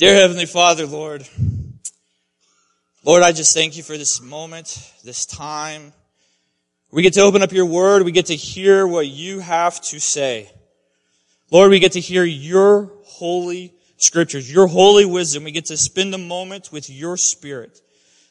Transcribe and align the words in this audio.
Dear 0.00 0.14
Heavenly 0.14 0.46
Father, 0.46 0.86
Lord, 0.86 1.28
Lord, 3.04 3.22
I 3.22 3.32
just 3.32 3.52
thank 3.52 3.76
you 3.76 3.82
for 3.82 3.98
this 3.98 4.22
moment, 4.22 4.90
this 5.04 5.26
time. 5.26 5.92
We 6.90 7.02
get 7.02 7.12
to 7.12 7.20
open 7.20 7.42
up 7.42 7.52
your 7.52 7.66
word. 7.66 8.04
We 8.04 8.10
get 8.10 8.24
to 8.26 8.34
hear 8.34 8.86
what 8.86 9.08
you 9.08 9.40
have 9.40 9.78
to 9.82 10.00
say. 10.00 10.50
Lord, 11.50 11.70
we 11.70 11.80
get 11.80 11.92
to 11.92 12.00
hear 12.00 12.24
your 12.24 12.90
holy 13.04 13.74
scriptures, 13.98 14.50
your 14.50 14.68
holy 14.68 15.04
wisdom. 15.04 15.44
We 15.44 15.50
get 15.50 15.66
to 15.66 15.76
spend 15.76 16.14
a 16.14 16.18
moment 16.18 16.72
with 16.72 16.88
your 16.88 17.18
spirit. 17.18 17.78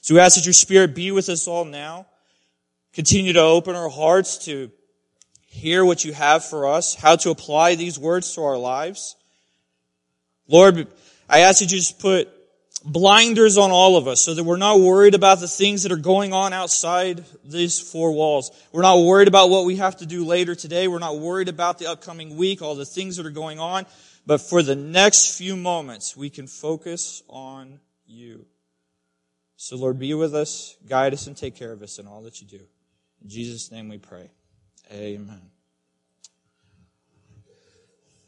So 0.02 0.16
we 0.16 0.22
ask 0.22 0.38
that 0.38 0.48
your 0.48 0.54
spirit 0.54 0.96
be 0.96 1.12
with 1.12 1.30
us 1.30 1.48
all 1.48 1.66
now. 1.66 2.08
Continue 2.94 3.34
to 3.34 3.42
open 3.42 3.76
our 3.76 3.90
hearts 3.90 4.44
to 4.46 4.72
hear 5.46 5.86
what 5.86 6.04
you 6.04 6.14
have 6.14 6.44
for 6.44 6.66
us, 6.66 6.96
how 6.96 7.16
to 7.18 7.30
apply 7.30 7.76
these 7.76 8.00
words 8.00 8.34
to 8.34 8.42
our 8.42 8.58
lives. 8.58 9.16
Lord, 10.48 10.88
I 11.30 11.42
ask 11.42 11.60
that 11.60 11.72
you 11.72 11.78
just 11.78 12.00
put 12.00 12.28
blinders 12.84 13.58
on 13.58 13.72
all 13.72 13.98
of 13.98 14.08
us 14.08 14.22
so 14.22 14.34
that 14.34 14.44
we're 14.44 14.58
not 14.58 14.80
worried 14.80 15.14
about 15.14 15.40
the 15.40 15.48
things 15.48 15.84
that 15.84 15.92
are 15.92 15.98
going 15.98 16.34
on 16.34 16.54
outside 16.54 17.24
these 17.44 17.80
four 17.80 18.14
walls. 18.14 18.52
We're 18.72 18.82
not 18.82 19.00
worried 19.04 19.28
about 19.28 19.50
what 19.50 19.66
we 19.66 19.76
have 19.76 19.98
to 19.98 20.06
do 20.06 20.26
later 20.26 20.56
today. 20.56 20.88
We're 20.88 21.00
not 21.00 21.20
worried 21.20 21.50
about 21.50 21.78
the 21.78 21.88
upcoming 21.88 22.36
week, 22.36 22.62
all 22.62 22.76
the 22.76 22.86
things 22.86 23.18
that 23.18 23.26
are 23.26 23.32
going 23.32 23.60
on. 23.60 23.86
But 24.26 24.42
for 24.42 24.64
the 24.64 24.76
next 24.76 25.38
few 25.38 25.56
moments, 25.56 26.18
we 26.18 26.30
can 26.30 26.48
focus 26.48 27.22
on 27.30 27.80
you. 28.08 28.46
So 29.56 29.76
Lord, 29.76 30.00
be 30.00 30.14
with 30.14 30.34
us, 30.34 30.78
guide 30.88 31.14
us, 31.14 31.28
and 31.28 31.36
take 31.36 31.56
care 31.56 31.72
of 31.72 31.84
us 31.84 32.00
in 32.00 32.08
all 32.08 32.22
that 32.24 32.42
you 32.42 32.48
do. 32.48 32.62
In 33.22 33.30
Jesus' 33.30 33.72
name 33.72 33.90
we 33.90 33.98
pray. 33.98 34.32
Amen. 34.92 35.42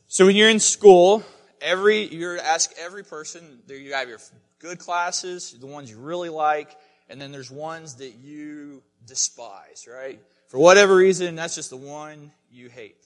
So 0.07 0.25
when 0.25 0.35
you're 0.35 0.49
in 0.49 0.59
school, 0.59 1.23
every 1.61 2.07
you're 2.07 2.39
ask 2.39 2.71
every 2.79 3.03
person 3.03 3.59
you 3.67 3.93
have 3.93 4.09
your 4.09 4.19
good 4.59 4.79
classes 4.79 5.55
the 5.59 5.67
ones 5.67 5.89
you 5.89 5.97
really 5.97 6.29
like 6.29 6.75
and 7.09 7.21
then 7.21 7.31
there's 7.31 7.51
ones 7.51 7.95
that 7.95 8.15
you 8.15 8.81
despise 9.05 9.87
right? 9.91 10.19
For 10.47 10.59
whatever 10.59 10.95
reason 10.95 11.35
that's 11.35 11.55
just 11.55 11.69
the 11.69 11.77
one 11.77 12.31
you 12.51 12.69
hate. 12.69 12.97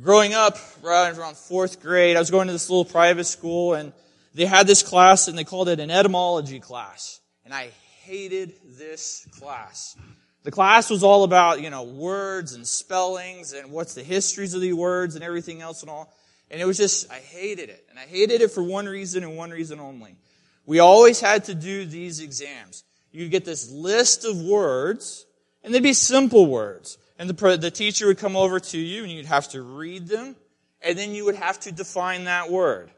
Growing 0.00 0.34
up 0.34 0.58
right 0.82 1.16
around 1.16 1.36
fourth 1.36 1.80
grade 1.80 2.16
i 2.16 2.20
was 2.20 2.30
going 2.30 2.46
to 2.48 2.52
this 2.52 2.68
little 2.68 2.84
private 2.84 3.24
school 3.24 3.74
and 3.74 3.92
they 4.34 4.44
had 4.44 4.66
this 4.66 4.82
class 4.82 5.28
and 5.28 5.38
they 5.38 5.44
called 5.44 5.68
it 5.68 5.80
an 5.80 5.90
etymology 5.90 6.60
class 6.60 7.20
and 7.44 7.54
i 7.54 7.70
hated 8.06 8.52
this 8.78 9.26
class. 9.32 9.96
The 10.44 10.52
class 10.52 10.90
was 10.90 11.02
all 11.02 11.24
about 11.24 11.60
you 11.60 11.70
know 11.70 11.82
words 11.82 12.54
and 12.54 12.64
spellings 12.64 13.52
and 13.52 13.72
what's 13.72 13.94
the 13.94 14.04
histories 14.04 14.54
of 14.54 14.60
the 14.60 14.72
words 14.74 15.16
and 15.16 15.24
everything 15.24 15.60
else 15.60 15.82
and 15.82 15.90
all 15.90 16.14
and 16.50 16.60
it 16.60 16.64
was 16.64 16.76
just, 16.76 17.10
I 17.10 17.16
hated 17.16 17.70
it. 17.70 17.84
And 17.90 17.98
I 17.98 18.02
hated 18.02 18.40
it 18.40 18.50
for 18.50 18.62
one 18.62 18.86
reason 18.86 19.24
and 19.24 19.36
one 19.36 19.50
reason 19.50 19.80
only. 19.80 20.16
We 20.64 20.78
always 20.78 21.20
had 21.20 21.44
to 21.44 21.54
do 21.54 21.84
these 21.84 22.20
exams. 22.20 22.84
You 23.12 23.24
would 23.24 23.30
get 23.30 23.44
this 23.44 23.70
list 23.70 24.24
of 24.24 24.40
words, 24.42 25.26
and 25.62 25.72
they'd 25.72 25.82
be 25.82 25.92
simple 25.92 26.46
words. 26.46 26.98
And 27.18 27.30
the, 27.30 27.56
the 27.56 27.70
teacher 27.70 28.06
would 28.08 28.18
come 28.18 28.36
over 28.36 28.60
to 28.60 28.78
you, 28.78 29.02
and 29.02 29.10
you'd 29.10 29.26
have 29.26 29.48
to 29.50 29.62
read 29.62 30.06
them, 30.06 30.36
and 30.82 30.98
then 30.98 31.14
you 31.14 31.24
would 31.24 31.36
have 31.36 31.58
to 31.60 31.72
define 31.72 32.24
that 32.24 32.50
word. 32.50 32.90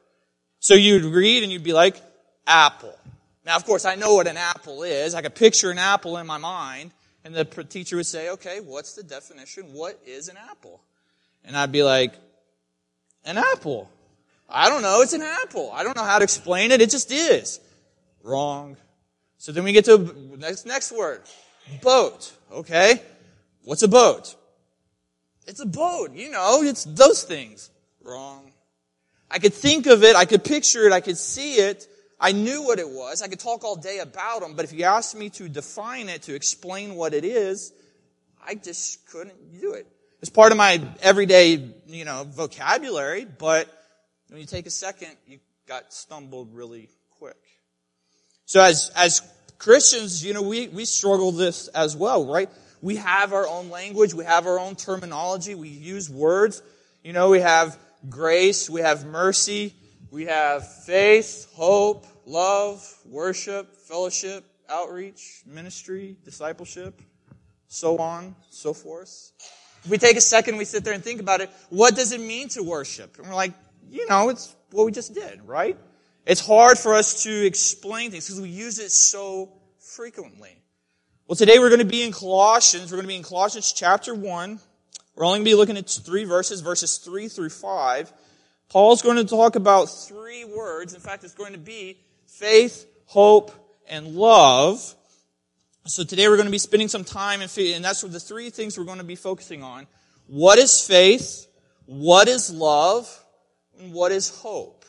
So 0.61 0.75
you'd 0.75 1.05
read, 1.05 1.43
and 1.43 1.53
you'd 1.53 1.63
be 1.63 1.73
like, 1.73 2.03
apple. 2.47 2.99
Now, 3.45 3.57
of 3.57 3.65
course, 3.65 3.85
I 3.85 3.95
know 3.95 4.15
what 4.15 4.27
an 4.27 4.37
apple 4.37 4.83
is. 4.83 5.15
I 5.15 5.23
could 5.23 5.35
picture 5.35 5.71
an 5.71 5.79
apple 5.79 6.17
in 6.19 6.27
my 6.27 6.39
mind, 6.39 6.91
and 7.25 7.35
the 7.35 7.45
teacher 7.45 7.97
would 7.97 8.07
say, 8.07 8.31
okay, 8.31 8.61
what's 8.61 8.95
the 8.95 9.03
definition? 9.03 9.73
What 9.73 9.99
is 10.07 10.29
an 10.29 10.37
apple? 10.51 10.81
And 11.45 11.57
I'd 11.57 11.73
be 11.73 11.83
like, 11.83 12.13
an 13.29 13.39
apple. 13.39 13.91
I 14.48 14.69
don't 14.69 14.83
know. 14.83 15.03
It's 15.03 15.12
an 15.12 15.23
apple. 15.23 15.71
I 15.73 15.84
don't 15.84 15.97
know 15.97 16.05
how 16.05 16.19
to 16.19 16.25
explain 16.25 16.73
it. 16.73 16.81
It 16.81 16.91
just 16.91 17.12
is. 17.12 17.61
Wrong. 18.23 18.77
So 19.37 19.53
then 19.53 19.65
we 19.65 19.73
get 19.73 19.85
to 19.85 20.37
next, 20.39 20.67
next 20.67 20.91
word. 20.91 21.23
Boat. 21.83 22.33
Okay. 22.51 23.03
What's 23.65 23.83
a 23.83 23.89
boat? 23.89 24.35
It's 25.47 25.61
a 25.61 25.67
boat. 25.67 26.13
You 26.14 26.30
know, 26.30 26.63
it's 26.63 26.85
those 26.85 27.23
things. 27.23 27.70
Wrong. 28.02 28.51
I 29.31 29.39
could 29.39 29.52
think 29.52 29.86
of 29.86 30.02
it. 30.02 30.17
I 30.17 30.25
could 30.25 30.42
picture 30.42 30.86
it. 30.86 30.92
I 30.92 31.01
could 31.01 31.19
see 31.19 31.57
it. 31.57 31.86
I 32.19 32.33
knew 32.33 32.63
what 32.63 32.79
it 32.79 32.89
was. 32.89 33.23
I 33.23 33.29
could 33.29 33.39
talk 33.39 33.63
all 33.63 33.77
day 33.77 33.98
about 33.98 34.41
them, 34.41 34.55
but 34.55 34.64
if 34.64 34.73
you 34.73 34.85
asked 34.85 35.17
me 35.17 35.31
to 35.31 35.48
define 35.48 36.08
it, 36.08 36.23
to 36.23 36.35
explain 36.35 36.97
what 36.97 37.14
it 37.14 37.25
is, 37.25 37.73
I 38.45 38.57
just 38.57 39.07
couldn't 39.07 39.61
do 39.61 39.75
it. 39.75 39.86
It's 40.20 40.30
part 40.30 40.51
of 40.51 40.58
my 40.58 40.83
everyday, 41.01 41.70
you 41.86 42.05
know, 42.05 42.24
vocabulary, 42.29 43.24
but 43.24 43.68
when 44.29 44.40
you 44.40 44.46
take 44.46 44.67
a 44.67 44.70
second, 44.70 45.11
you 45.29 45.39
got 45.67 45.92
stumbled 45.92 46.55
really 46.55 46.89
quick. 47.18 47.36
So 48.45 48.61
as, 48.61 48.90
as 48.96 49.23
Christians, 49.58 50.24
you 50.24 50.34
know, 50.34 50.42
we, 50.42 50.68
we 50.68 50.84
struggle 50.86 51.30
this 51.30 51.68
as 51.68 51.96
well, 51.96 52.27
right? 52.27 52.51
We 52.83 52.96
have 52.96 53.33
our 53.33 53.46
own 53.46 53.70
language, 53.70 54.12
we 54.12 54.24
have 54.24 54.46
our 54.46 54.58
own 54.58 54.74
terminology, 54.74 55.55
we 55.55 55.68
use 55.68 56.11
words. 56.11 56.62
You 57.05 57.12
know, 57.12 57.30
we 57.30 57.40
have 57.40 57.78
grace, 58.08 58.68
we 58.68 58.80
have 58.80 59.07
mercy, 59.07 59.73
we 60.11 60.24
have 60.27 60.67
faith, 60.84 61.48
hope, 61.55 62.07
love, 62.27 62.84
worship, 63.07 63.77
fellowship, 63.77 64.45
outreach, 64.68 65.42
ministry, 65.46 66.17
discipleship, 66.24 67.01
so 67.68 67.98
on, 67.98 68.34
so 68.51 68.74
forth. 68.74 69.33
If 69.89 69.93
we 69.93 69.97
take 69.97 70.19
a 70.19 70.21
second, 70.21 70.59
we 70.59 70.67
sit 70.67 70.85
there 70.85 70.93
and 70.93 71.03
think 71.03 71.19
about 71.19 71.41
it, 71.41 71.49
what 71.71 71.97
does 71.97 72.13
it 72.13 72.21
mean 72.21 72.51
to 72.51 72.63
worship? 72.63 73.17
And 73.17 73.27
we're 73.27 73.35
like, 73.35 73.55
you 73.89 74.07
know, 74.07 74.29
it's 74.29 74.55
what 74.71 74.85
we 74.85 74.93
just 74.93 75.15
did, 75.15 75.41
right? 75.49 75.79
It's 76.27 76.47
hard 76.47 76.77
for 76.77 76.93
us 76.93 77.23
to 77.23 77.47
explain 77.47 78.11
things 78.11 78.27
because 78.27 78.39
we 78.39 78.51
use 78.51 78.79
it 78.81 78.91
so 78.91 79.51
frequently. 79.79 80.51
Well, 81.27 81.37
today 81.37 81.59
we're 81.59 81.71
going 81.71 81.79
to 81.79 81.87
be 81.87 82.03
in 82.03 82.13
Colossians. 82.13 82.93
We're 82.93 82.99
going 82.99 83.07
to 83.07 83.09
be 83.09 83.17
in 83.17 83.23
Colossians 83.23 83.73
chapter 83.73 84.15
1. 84.15 84.61
We're 85.17 85.25
only 85.25 85.39
going 85.39 85.47
to 85.47 85.51
be 85.53 85.55
looking 85.55 85.79
at 85.79 85.89
three 85.89 86.25
verses, 86.25 86.61
verses 86.61 86.99
3 86.99 87.29
through 87.29 87.49
5. 87.49 88.13
Paul's 88.69 89.01
going 89.01 89.17
to 89.17 89.25
talk 89.25 89.57
about 89.57 89.87
three 89.87 90.45
words. 90.45 90.93
In 90.93 91.01
fact, 91.01 91.25
it's 91.25 91.33
going 91.33 91.55
to 91.55 91.59
be 91.59 91.97
faith, 92.27 92.85
hope, 93.07 93.53
and 93.89 94.09
love. 94.09 94.95
So 95.89 96.05
today 96.05 96.29
we're 96.29 96.37
going 96.37 96.45
to 96.45 96.53
be 96.53 96.59
spending 96.59 96.89
some 96.89 97.03
time 97.03 97.41
and, 97.41 97.51
and 97.59 97.83
that's 97.83 98.03
the 98.03 98.21
three 98.21 98.51
things 98.51 98.77
we're 98.77 98.85
going 98.85 98.99
to 98.99 99.05
be 99.05 99.17
focusing 99.17 99.63
on. 99.63 99.87
What 100.27 100.59
is 100.59 100.87
faith? 100.87 101.47
What 101.87 102.29
is 102.29 102.51
love? 102.51 103.09
And 103.81 103.95
what 103.95 104.13
is 104.13 104.29
hope? 104.29 104.85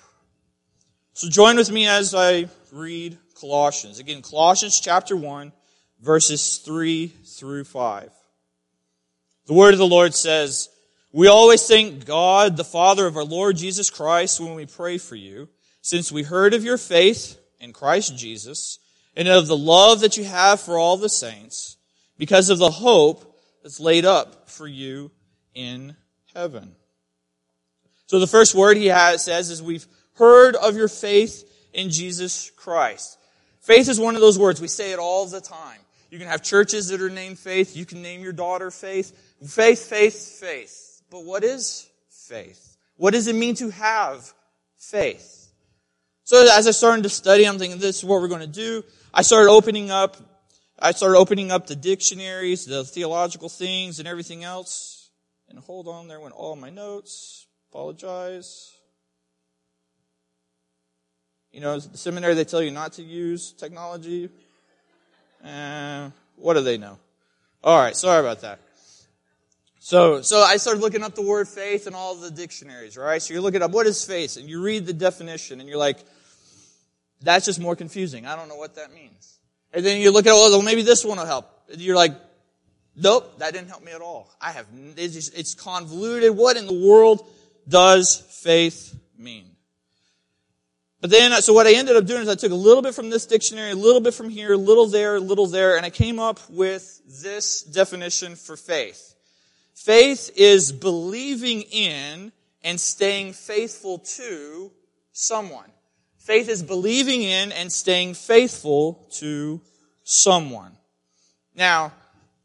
So 1.13 1.29
join 1.29 1.55
with 1.55 1.71
me 1.71 1.87
as 1.87 2.13
I 2.13 2.49
read 2.73 3.17
Colossians. 3.39 3.99
Again, 3.99 4.21
Colossians 4.21 4.81
chapter 4.81 5.15
1, 5.15 5.53
verses 6.01 6.57
3 6.57 7.07
through 7.07 7.63
5. 7.63 8.11
The 9.45 9.53
word 9.53 9.73
of 9.73 9.79
the 9.79 9.87
Lord 9.87 10.13
says, 10.13 10.67
We 11.13 11.29
always 11.29 11.65
thank 11.65 12.05
God, 12.05 12.57
the 12.57 12.65
Father 12.65 13.07
of 13.07 13.15
our 13.15 13.23
Lord 13.23 13.55
Jesus 13.55 13.89
Christ, 13.89 14.41
when 14.41 14.53
we 14.53 14.65
pray 14.65 14.97
for 14.97 15.15
you, 15.15 15.47
since 15.81 16.11
we 16.11 16.23
heard 16.23 16.53
of 16.53 16.65
your 16.65 16.77
faith 16.77 17.39
in 17.61 17.71
Christ 17.71 18.17
Jesus 18.17 18.79
and 19.19 19.27
of 19.27 19.47
the 19.47 19.57
love 19.57 19.99
that 19.99 20.15
you 20.15 20.23
have 20.23 20.61
for 20.61 20.77
all 20.77 20.95
the 20.95 21.09
saints 21.09 21.75
because 22.17 22.49
of 22.49 22.57
the 22.57 22.71
hope 22.71 23.37
that's 23.61 23.77
laid 23.77 24.05
up 24.05 24.49
for 24.49 24.65
you 24.65 25.11
in 25.53 25.93
heaven. 26.33 26.73
So 28.07 28.17
the 28.17 28.27
first 28.27 28.55
word 28.55 28.77
he 28.77 28.85
has, 28.85 29.25
says 29.25 29.49
is 29.49 29.61
we've 29.61 29.85
heard 30.13 30.55
of 30.55 30.77
your 30.77 30.87
faith 30.87 31.43
in 31.73 31.89
Jesus 31.89 32.49
Christ. 32.51 33.19
Faith 33.59 33.89
is 33.89 33.99
one 33.99 34.15
of 34.15 34.21
those 34.21 34.39
words. 34.39 34.61
We 34.61 34.69
say 34.69 34.93
it 34.93 34.99
all 34.99 35.25
the 35.25 35.41
time. 35.41 35.79
You 36.09 36.17
can 36.17 36.29
have 36.29 36.41
churches 36.41 36.87
that 36.87 37.01
are 37.01 37.09
named 37.09 37.39
faith. 37.39 37.75
You 37.75 37.85
can 37.85 38.01
name 38.01 38.21
your 38.21 38.31
daughter 38.31 38.71
faith. 38.71 39.11
Faith, 39.45 39.89
faith, 39.89 40.39
faith. 40.39 41.01
But 41.09 41.25
what 41.25 41.43
is 41.43 41.89
faith? 42.09 42.77
What 42.95 43.11
does 43.11 43.27
it 43.27 43.35
mean 43.35 43.55
to 43.55 43.69
have 43.69 44.33
faith? 44.77 45.51
So 46.23 46.47
as 46.53 46.67
I 46.67 46.71
started 46.71 47.03
to 47.03 47.09
study, 47.09 47.45
I'm 47.45 47.57
thinking 47.57 47.81
this 47.81 47.97
is 47.97 48.05
what 48.05 48.21
we're 48.21 48.29
going 48.29 48.41
to 48.41 48.47
do. 48.47 48.83
I 49.13 49.23
started 49.23 49.49
opening 49.49 49.89
up, 49.89 50.17
I 50.77 50.91
started 50.91 51.17
opening 51.17 51.51
up 51.51 51.67
the 51.67 51.75
dictionaries, 51.75 52.65
the 52.65 52.83
theological 52.83 53.49
things 53.49 53.99
and 53.99 54.07
everything 54.07 54.43
else. 54.43 55.09
And 55.49 55.57
hold 55.59 55.87
on, 55.87 56.07
there 56.07 56.19
went 56.19 56.35
all 56.35 56.55
my 56.55 56.69
notes. 56.69 57.47
Apologize. 57.71 58.71
You 61.51 61.61
know, 61.61 61.79
the 61.79 61.97
seminary, 61.97 62.35
they 62.35 62.45
tell 62.45 62.61
you 62.61 62.71
not 62.71 62.93
to 62.93 63.03
use 63.03 63.51
technology. 63.53 64.29
Uh, 65.43 66.11
what 66.35 66.53
do 66.53 66.61
they 66.61 66.77
know? 66.77 66.99
All 67.63 67.77
right, 67.77 67.95
sorry 67.95 68.19
about 68.19 68.41
that. 68.41 68.59
So, 69.79 70.21
so 70.21 70.41
I 70.41 70.57
started 70.57 70.81
looking 70.81 71.03
up 71.03 71.15
the 71.15 71.23
word 71.23 71.47
faith 71.47 71.87
in 71.87 71.95
all 71.95 72.13
the 72.13 72.29
dictionaries, 72.29 72.95
right? 72.95 73.21
So 73.21 73.33
you're 73.33 73.41
looking 73.41 73.63
up 73.63 73.71
what 73.71 73.87
is 73.87 74.05
faith, 74.05 74.37
and 74.37 74.47
you 74.47 74.61
read 74.61 74.85
the 74.85 74.93
definition, 74.93 75.59
and 75.59 75.67
you're 75.67 75.79
like, 75.79 75.97
that's 77.21 77.45
just 77.45 77.59
more 77.59 77.75
confusing. 77.75 78.25
I 78.25 78.35
don't 78.35 78.49
know 78.49 78.55
what 78.55 78.75
that 78.75 78.93
means. 78.93 79.39
And 79.73 79.85
then 79.85 80.01
you 80.01 80.11
look 80.11 80.25
at, 80.25 80.33
oh, 80.33 80.49
well, 80.49 80.61
maybe 80.61 80.81
this 80.81 81.05
one 81.05 81.17
will 81.17 81.25
help. 81.25 81.49
You're 81.69 81.95
like, 81.95 82.13
nope, 82.95 83.39
that 83.39 83.53
didn't 83.53 83.69
help 83.69 83.83
me 83.83 83.91
at 83.91 84.01
all. 84.01 84.31
I 84.41 84.51
have, 84.51 84.65
it's, 84.97 85.13
just, 85.13 85.37
it's 85.37 85.53
convoluted. 85.53 86.35
What 86.35 86.57
in 86.57 86.65
the 86.65 86.73
world 86.73 87.27
does 87.67 88.19
faith 88.43 88.97
mean? 89.17 89.45
But 91.01 91.11
then, 91.11 91.31
so 91.41 91.53
what 91.53 91.65
I 91.65 91.75
ended 91.75 91.95
up 91.95 92.05
doing 92.05 92.23
is 92.23 92.27
I 92.27 92.35
took 92.35 92.51
a 92.51 92.55
little 92.55 92.81
bit 92.81 92.93
from 92.93 93.09
this 93.09 93.25
dictionary, 93.25 93.71
a 93.71 93.75
little 93.75 94.01
bit 94.01 94.13
from 94.13 94.29
here, 94.29 94.53
a 94.53 94.57
little 94.57 94.87
there, 94.87 95.15
a 95.15 95.19
little 95.19 95.47
there, 95.47 95.77
and 95.77 95.85
I 95.85 95.89
came 95.89 96.19
up 96.19 96.39
with 96.49 97.01
this 97.21 97.63
definition 97.63 98.35
for 98.35 98.57
faith. 98.57 99.15
Faith 99.75 100.31
is 100.35 100.73
believing 100.73 101.61
in 101.61 102.33
and 102.63 102.77
staying 102.77 103.31
faithful 103.31 103.99
to 103.99 104.71
someone. 105.13 105.71
Faith 106.19 106.49
is 106.49 106.61
believing 106.61 107.23
in 107.23 107.51
and 107.51 107.71
staying 107.71 108.13
faithful 108.13 109.07
to 109.13 109.61
someone. 110.03 110.77
Now, 111.55 111.91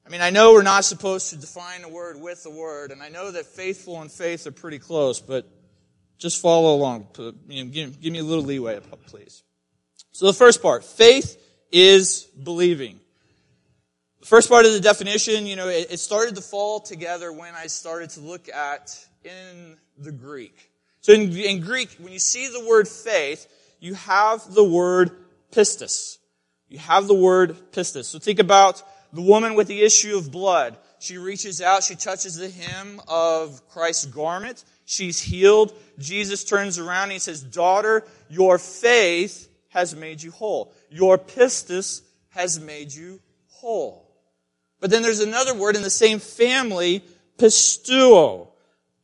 I 0.07 0.11
mean, 0.11 0.21
I 0.21 0.31
know 0.31 0.53
we're 0.53 0.63
not 0.63 0.85
supposed 0.85 1.31
to 1.31 1.37
define 1.37 1.83
a 1.83 1.89
word 1.89 2.21
with 2.21 2.47
a 2.47 2.51
word, 2.51 2.91
and 2.93 3.03
I 3.03 3.09
know 3.09 3.31
that 3.31 3.47
faithful 3.47 4.01
and 4.01 4.11
faith 4.11 4.47
are 4.47 4.53
pretty 4.53 4.79
close, 4.79 5.21
but 5.21 5.49
just 6.19 6.41
follow 6.41 6.75
along. 6.75 7.09
Give 7.17 7.47
me 7.47 8.19
a 8.19 8.23
little 8.23 8.45
leeway, 8.45 8.81
please. 9.07 9.43
So 10.13 10.27
the 10.27 10.33
first 10.33 10.63
part, 10.63 10.85
faith 10.85 11.41
is 11.73 12.25
believing. 12.43 13.01
The 14.21 14.27
first 14.27 14.49
part 14.49 14.65
of 14.65 14.73
the 14.73 14.81
definition, 14.81 15.47
you 15.47 15.57
know, 15.57 15.69
it, 15.69 15.89
it 15.91 15.99
started 15.99 16.37
to 16.37 16.41
fall 16.41 16.81
together 16.81 17.33
when 17.33 17.55
I 17.55 17.67
started 17.67 18.11
to 18.11 18.21
look 18.21 18.49
at 18.49 18.97
in 19.25 19.77
the 19.99 20.13
Greek. 20.13 20.71
So 21.01 21.13
in, 21.13 21.37
in 21.37 21.61
Greek, 21.61 21.97
when 21.99 22.13
you 22.13 22.19
see 22.19 22.49
the 22.49 22.65
word 22.65 22.89
faith, 22.89 23.47
you 23.85 23.93
have 23.93 24.55
the 24.55 24.65
word 24.65 25.11
pistis. 25.53 26.17
You 26.69 26.79
have 26.79 27.07
the 27.07 27.15
word 27.15 27.55
pistis. 27.71 28.07
So 28.07 28.19
think 28.19 28.39
about 28.39 28.83
the 29.13 29.21
woman 29.21 29.57
with 29.57 29.69
the 29.69 29.83
issue 29.83 30.17
of 30.17 30.33
blood. 30.33 30.79
She 31.01 31.19
reaches 31.19 31.61
out, 31.61 31.83
she 31.83 31.95
touches 31.95 32.37
the 32.37 32.49
hem 32.49 32.99
of 33.07 33.69
Christ's 33.69 34.07
garment, 34.07 34.65
she's 34.87 35.21
healed. 35.21 35.77
Jesus 35.99 36.45
turns 36.45 36.79
around 36.79 37.05
and 37.05 37.13
he 37.13 37.19
says, 37.19 37.43
Daughter, 37.43 38.05
your 38.31 38.57
faith 38.57 39.51
has 39.69 39.95
made 39.95 40.23
you 40.23 40.31
whole. 40.31 40.73
Your 40.89 41.19
pistis 41.19 42.01
has 42.31 42.59
made 42.59 42.91
you 42.91 43.21
whole. 43.49 44.11
But 44.81 44.89
then 44.89 45.03
there's 45.03 45.21
another 45.21 45.55
word 45.55 45.77
in 45.77 45.83
the 45.83 45.91
same 45.91 46.21
family, 46.21 47.05
pistuo. 47.37 48.49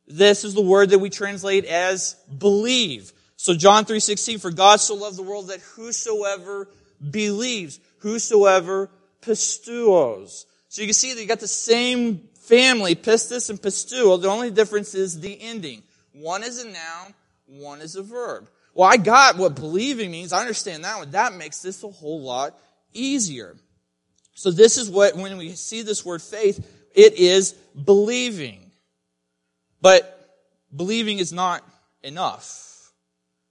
This 0.07 0.43
is 0.43 0.55
the 0.55 0.63
word 0.63 0.89
that 0.91 1.01
we 1.01 1.11
translate 1.11 1.67
as 1.67 2.15
believe. 2.39 3.13
So 3.41 3.55
John 3.55 3.87
3:16 3.87 4.39
for 4.39 4.51
God 4.51 4.83
so 4.83 4.95
loved 4.95 5.17
the 5.17 5.23
world 5.23 5.49
that 5.49 5.61
whosoever 5.61 6.69
believes, 7.11 7.81
whosoever 8.01 8.91
pistuos. 9.23 10.45
So 10.69 10.83
you 10.83 10.89
can 10.89 10.93
see 10.93 11.15
that 11.15 11.23
you 11.23 11.27
got 11.27 11.41
the 11.41 11.49
same 11.49 12.29
family, 12.43 12.95
pistis 12.95 13.49
and 13.49 13.59
pistuo. 13.59 14.21
The 14.21 14.29
only 14.29 14.51
difference 14.51 14.95
is 14.95 15.21
the 15.21 15.41
ending. 15.41 15.83
One 16.13 16.43
is 16.43 16.63
a 16.63 16.69
noun, 16.69 17.15
one 17.47 17.81
is 17.81 17.97
a 17.97 18.03
verb. 18.03 18.47
Well, 18.75 18.87
I 18.87 18.99
got 18.99 19.39
what 19.39 19.55
believing 19.55 20.11
means. 20.11 20.35
I 20.35 20.43
understand 20.43 20.85
that 20.85 20.99
one. 20.99 21.13
That 21.13 21.33
makes 21.33 21.63
this 21.63 21.83
a 21.83 21.89
whole 21.89 22.21
lot 22.21 22.59
easier. 22.93 23.57
So 24.35 24.51
this 24.51 24.77
is 24.77 24.91
what, 24.91 25.17
when 25.17 25.39
we 25.39 25.53
see 25.53 25.81
this 25.81 26.05
word 26.05 26.21
faith, 26.21 26.59
it 26.95 27.15
is 27.15 27.53
believing. 27.53 28.71
But 29.81 30.37
believing 30.77 31.21
is 31.21 31.33
not 31.33 31.67
enough. 32.03 32.70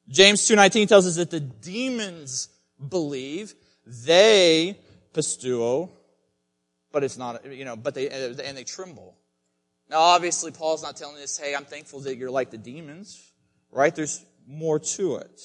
James 0.10 0.42
2.19 0.42 0.88
tells 0.88 1.06
us 1.08 1.18
that 1.18 1.30
the 1.30 1.40
demons 1.40 2.50
believe. 2.88 3.54
They 3.86 4.78
pistuo, 5.14 5.90
but 6.92 7.04
it's 7.04 7.18
not, 7.18 7.46
you 7.52 7.66
know, 7.66 7.76
but 7.76 7.94
they, 7.96 8.10
uh, 8.10 8.36
and 8.44 8.58
they 8.58 8.64
tremble. 8.64 9.16
Now, 9.90 10.00
obviously, 10.00 10.52
Paul's 10.52 10.84
not 10.84 10.96
telling 10.96 11.22
us, 11.22 11.38
hey, 11.38 11.56
I'm 11.56 11.66
thankful 11.66 12.02
that 12.02 12.16
you're 12.16 12.30
like 12.30 12.52
the 12.52 12.58
demons, 12.58 13.32
right? 13.72 13.96
There's 13.96 14.24
more 14.48 14.80
to 14.80 15.16
it. 15.18 15.42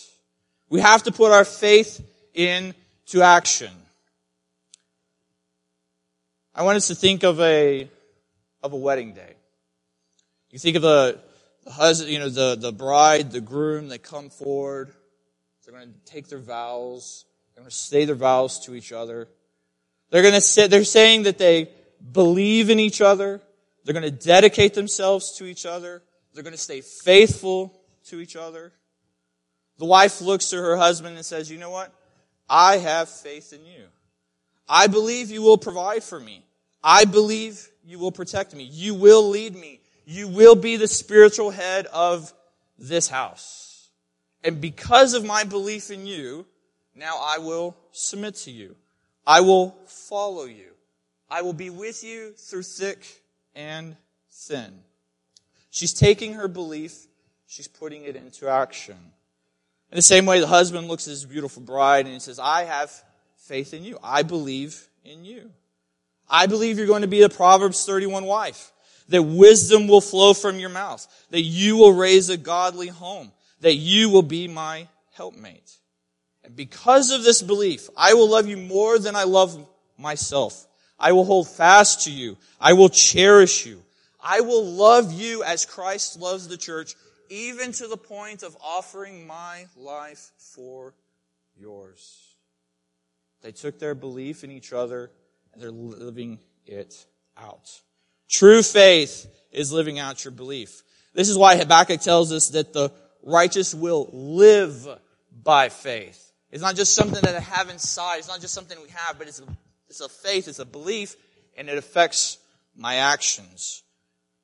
We 0.68 0.80
have 0.80 1.04
to 1.04 1.12
put 1.12 1.32
our 1.32 1.44
faith 1.44 2.04
into 2.34 3.22
action. 3.22 3.70
I 6.54 6.62
want 6.62 6.76
us 6.76 6.88
to 6.88 6.94
think 6.94 7.22
of 7.22 7.40
a, 7.40 7.88
of 8.62 8.72
a 8.72 8.76
wedding 8.76 9.12
day. 9.12 9.34
You 10.50 10.58
think 10.58 10.76
of 10.76 10.82
the, 10.82 11.18
the 11.64 11.72
husband, 11.72 12.12
you 12.12 12.18
know, 12.18 12.28
the, 12.28 12.56
the 12.56 12.72
bride, 12.72 13.32
the 13.32 13.40
groom, 13.40 13.88
they 13.88 13.98
come 13.98 14.30
forward. 14.30 14.92
They're 15.64 15.74
going 15.74 15.92
to 15.92 16.12
take 16.12 16.28
their 16.28 16.38
vows. 16.38 17.24
They're 17.54 17.62
going 17.62 17.70
to 17.70 17.76
say 17.76 18.04
their 18.04 18.14
vows 18.14 18.60
to 18.66 18.74
each 18.74 18.92
other. 18.92 19.28
They're 20.10 20.22
going 20.22 20.34
to 20.34 20.40
say, 20.40 20.66
they're 20.66 20.84
saying 20.84 21.24
that 21.24 21.38
they 21.38 21.70
believe 22.12 22.70
in 22.70 22.78
each 22.78 23.00
other. 23.00 23.40
They're 23.84 23.94
going 23.94 24.04
to 24.04 24.10
dedicate 24.10 24.74
themselves 24.74 25.32
to 25.38 25.46
each 25.46 25.66
other. 25.66 26.02
They're 26.32 26.42
going 26.42 26.54
to 26.54 26.58
stay 26.58 26.80
faithful 26.80 27.80
to 28.06 28.20
each 28.20 28.36
other. 28.36 28.72
The 29.78 29.86
wife 29.86 30.20
looks 30.20 30.50
to 30.50 30.56
her 30.56 30.76
husband 30.76 31.16
and 31.16 31.24
says, 31.24 31.50
you 31.50 31.58
know 31.58 31.70
what? 31.70 31.92
I 32.48 32.78
have 32.78 33.08
faith 33.08 33.52
in 33.52 33.64
you. 33.64 33.84
I 34.68 34.86
believe 34.86 35.30
you 35.30 35.42
will 35.42 35.58
provide 35.58 36.02
for 36.02 36.20
me. 36.20 36.44
I 36.82 37.06
believe 37.06 37.68
you 37.84 37.98
will 37.98 38.12
protect 38.12 38.54
me. 38.54 38.64
You 38.64 38.94
will 38.94 39.28
lead 39.28 39.54
me. 39.54 39.80
You 40.04 40.28
will 40.28 40.54
be 40.54 40.76
the 40.76 40.88
spiritual 40.88 41.50
head 41.50 41.86
of 41.86 42.32
this 42.78 43.08
house. 43.08 43.88
And 44.42 44.60
because 44.60 45.14
of 45.14 45.24
my 45.24 45.44
belief 45.44 45.90
in 45.90 46.06
you, 46.06 46.44
now 46.94 47.18
I 47.20 47.38
will 47.38 47.76
submit 47.92 48.34
to 48.36 48.50
you. 48.50 48.76
I 49.26 49.40
will 49.40 49.74
follow 49.86 50.44
you. 50.44 50.72
I 51.30 51.42
will 51.42 51.54
be 51.54 51.70
with 51.70 52.04
you 52.04 52.32
through 52.32 52.62
thick 52.62 53.22
and 53.54 53.96
thin. 54.30 54.80
She's 55.70 55.94
taking 55.94 56.34
her 56.34 56.46
belief, 56.46 57.06
she's 57.46 57.66
putting 57.66 58.04
it 58.04 58.16
into 58.16 58.48
action. 58.48 58.96
In 59.90 59.96
the 59.96 60.02
same 60.02 60.26
way, 60.26 60.40
the 60.40 60.46
husband 60.46 60.88
looks 60.88 61.06
at 61.06 61.10
his 61.10 61.24
beautiful 61.24 61.62
bride 61.62 62.04
and 62.04 62.14
he 62.14 62.20
says, 62.20 62.38
I 62.38 62.64
have 62.64 62.92
faith 63.36 63.72
in 63.74 63.84
you. 63.84 63.98
I 64.02 64.22
believe 64.22 64.88
in 65.04 65.24
you. 65.24 65.50
I 66.28 66.46
believe 66.46 66.78
you're 66.78 66.86
going 66.86 67.02
to 67.02 67.08
be 67.08 67.22
a 67.22 67.28
Proverbs 67.28 67.84
31 67.84 68.24
wife. 68.24 68.72
That 69.08 69.22
wisdom 69.22 69.86
will 69.86 70.00
flow 70.00 70.34
from 70.34 70.58
your 70.58 70.70
mouth. 70.70 71.06
That 71.30 71.42
you 71.42 71.76
will 71.76 71.92
raise 71.92 72.30
a 72.30 72.36
godly 72.36 72.88
home. 72.88 73.32
That 73.60 73.74
you 73.74 74.10
will 74.10 74.22
be 74.22 74.48
my 74.48 74.88
helpmate. 75.12 75.78
And 76.44 76.54
because 76.54 77.10
of 77.10 77.22
this 77.22 77.42
belief, 77.42 77.88
I 77.96 78.14
will 78.14 78.28
love 78.28 78.48
you 78.48 78.56
more 78.56 78.98
than 78.98 79.16
I 79.16 79.24
love 79.24 79.66
myself. 79.98 80.66
I 80.98 81.12
will 81.12 81.24
hold 81.24 81.48
fast 81.48 82.04
to 82.04 82.10
you. 82.10 82.36
I 82.60 82.74
will 82.74 82.88
cherish 82.88 83.66
you. 83.66 83.82
I 84.20 84.40
will 84.40 84.64
love 84.64 85.12
you 85.12 85.42
as 85.42 85.66
Christ 85.66 86.18
loves 86.18 86.48
the 86.48 86.56
church, 86.56 86.94
even 87.28 87.72
to 87.72 87.88
the 87.88 87.96
point 87.96 88.42
of 88.42 88.56
offering 88.62 89.26
my 89.26 89.66
life 89.76 90.30
for 90.38 90.94
yours. 91.58 92.36
They 93.42 93.52
took 93.52 93.78
their 93.78 93.94
belief 93.94 94.44
in 94.44 94.50
each 94.50 94.72
other 94.72 95.10
and 95.52 95.62
they're 95.62 95.70
living 95.70 96.38
it 96.66 97.06
out. 97.36 97.80
True 98.28 98.62
faith 98.62 99.26
is 99.52 99.72
living 99.72 99.98
out 99.98 100.24
your 100.24 100.32
belief. 100.32 100.82
This 101.12 101.28
is 101.28 101.38
why 101.38 101.56
Habakkuk 101.56 102.00
tells 102.00 102.32
us 102.32 102.50
that 102.50 102.72
the 102.72 102.90
righteous 103.22 103.74
will 103.74 104.08
live 104.12 104.86
by 105.42 105.68
faith. 105.68 106.32
It's 106.50 106.62
not 106.62 106.76
just 106.76 106.94
something 106.94 107.20
that 107.22 107.34
I 107.34 107.40
have 107.40 107.68
inside. 107.68 108.18
It's 108.18 108.28
not 108.28 108.40
just 108.40 108.54
something 108.54 108.78
we 108.82 108.90
have, 108.90 109.18
but 109.18 109.28
it's 109.28 109.40
a, 109.40 109.44
it's 109.88 110.00
a 110.00 110.08
faith, 110.08 110.48
it's 110.48 110.58
a 110.58 110.64
belief, 110.64 111.16
and 111.56 111.68
it 111.68 111.78
affects 111.78 112.38
my 112.76 112.96
actions. 112.96 113.82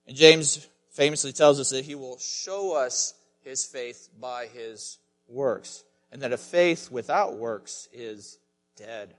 And 0.07 0.17
James 0.17 0.67
famously 0.93 1.33
tells 1.33 1.61
us 1.61 1.71
that 1.71 1.85
he 1.85 1.95
will 1.95 2.19
show 2.19 2.77
us 2.77 3.15
his 3.43 3.65
faith 3.65 4.09
by 4.21 4.47
his 4.47 4.99
works. 5.29 5.85
And 6.13 6.23
that 6.23 6.33
a 6.33 6.37
faith 6.37 6.91
without 6.91 7.37
works 7.37 7.89
is 7.93 8.39
dead. 8.77 9.15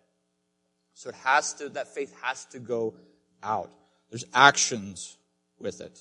So 0.94 1.10
it 1.10 1.15
has 1.24 1.53
to, 1.56 1.70
that 1.70 1.88
faith 1.88 2.13
has 2.22 2.46
to 2.46 2.60
go 2.60 2.94
out. 3.41 3.72
There's 4.12 4.25
actions 4.34 5.18
with 5.60 5.82
it. 5.82 5.98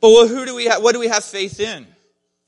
But 0.00 0.10
well, 0.10 0.26
who 0.26 0.44
do 0.44 0.56
we 0.56 0.64
have, 0.64 0.82
what 0.82 0.92
do 0.92 0.98
we 0.98 1.08
have 1.08 1.24
faith 1.24 1.60
in? 1.60 1.86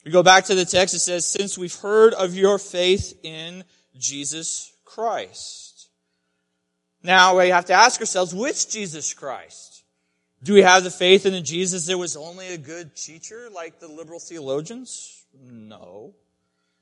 We 0.05 0.11
go 0.11 0.23
back 0.23 0.47
to 0.47 0.55
the 0.55 0.65
text, 0.65 0.95
it 0.95 1.01
says, 1.01 1.27
since 1.27 1.57
we've 1.57 1.75
heard 1.75 2.15
of 2.15 2.35
your 2.35 2.59
faith 2.59 3.19
in 3.23 3.65
Jesus 3.97 4.73
Christ. 4.85 5.89
Now 7.03 7.39
we 7.39 7.49
have 7.49 7.67
to 7.67 7.75
ask 7.75 8.01
ourselves, 8.01 8.35
which 8.35 8.71
Jesus 8.71 9.13
Christ? 9.13 9.85
Do 10.43 10.55
we 10.55 10.63
have 10.63 10.85
the 10.85 10.91
faith 10.91 11.27
in 11.27 11.35
a 11.35 11.41
Jesus 11.41 11.87
that 11.87 11.99
was 11.99 12.17
only 12.17 12.49
a 12.49 12.59
good 12.59 12.97
teacher 12.97 13.49
like 13.53 13.81
the 13.81 13.89
liberal 13.89 14.21
theologians? 14.21 15.25
No. 15.43 16.15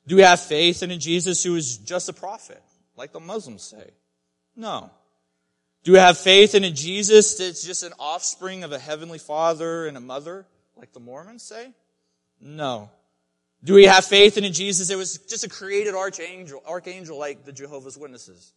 Do 0.06 0.16
we 0.16 0.23
have 0.23 0.40
faith 0.40 0.83
in 0.83 0.90
a 0.90 0.97
Jesus 0.97 1.42
who 1.42 1.56
is 1.56 1.78
just 1.78 2.09
a 2.09 2.12
prophet 2.12 2.62
like 2.97 3.12
the 3.12 3.21
Muslims 3.21 3.62
say? 3.62 3.90
No. 4.54 4.90
Do 5.87 5.93
we 5.93 5.99
have 5.99 6.19
faith 6.19 6.57
in 6.57 6.64
a 6.64 6.71
Jesus 6.73 7.37
that's 7.37 7.62
just 7.62 7.85
an 7.85 7.93
offspring 8.00 8.64
of 8.64 8.73
a 8.73 8.78
heavenly 8.78 9.21
father 9.21 9.87
and 9.87 9.97
a 9.97 10.00
mother 10.00 10.45
like 10.75 10.93
the 10.93 10.99
Mormons 10.99 11.45
say? 11.45 11.71
No. 12.40 12.90
Do 13.62 13.75
we 13.75 13.85
have 13.85 14.05
faith 14.05 14.37
in 14.37 14.43
a 14.43 14.50
Jesus 14.50 14.88
that 14.88 14.97
was 14.97 15.19
just 15.19 15.45
a 15.45 15.49
created 15.49 15.95
archangel, 15.95 16.61
archangel 16.66 17.16
like 17.21 17.45
the 17.45 17.52
Jehovah's 17.52 17.97
Witnesses? 17.97 18.52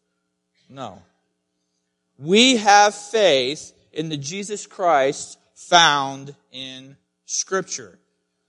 No. 0.69 1.03
We 2.17 2.55
have 2.55 2.95
faith 2.95 3.74
in 3.93 4.09
the 4.09 4.17
Jesus 4.17 4.65
Christ 4.65 5.38
found 5.53 6.33
in 6.51 6.98
Scripture. 7.25 8.00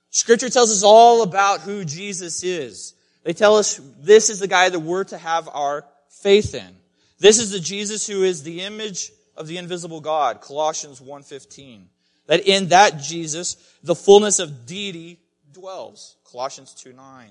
Scripture 0.09 0.49
tells 0.49 0.71
us 0.71 0.83
all 0.83 1.23
about 1.23 1.61
who 1.61 1.85
Jesus 1.85 2.43
is. 2.43 2.95
They 3.25 3.35
tell 3.35 3.59
us 3.59 3.79
this 3.99 4.31
is 4.31 4.41
the 4.41 4.49
guy 4.49 4.71
that 4.71 4.81
we're 4.81 5.05
to 5.05 5.19
have 5.19 5.51
our 5.53 5.85
faith 6.09 6.55
in. 6.55 6.80
This 7.21 7.39
is 7.39 7.50
the 7.50 7.61
Jesus 7.61 8.07
who 8.07 8.25
is 8.25 8.43
the 8.43 8.62
image 8.62 9.12
of 9.37 9.47
the 9.47 9.59
invisible 9.59 10.00
God, 10.00 10.41
Colossians 10.41 11.00
1.15. 11.00 11.85
That 12.27 12.47
in 12.47 12.69
that 12.69 12.99
Jesus, 12.99 13.57
the 13.83 13.95
fullness 13.95 14.39
of 14.39 14.67
deity 14.67 15.21
dwells, 15.53 16.17
Colossians 16.25 16.75
2.9. 16.75 17.29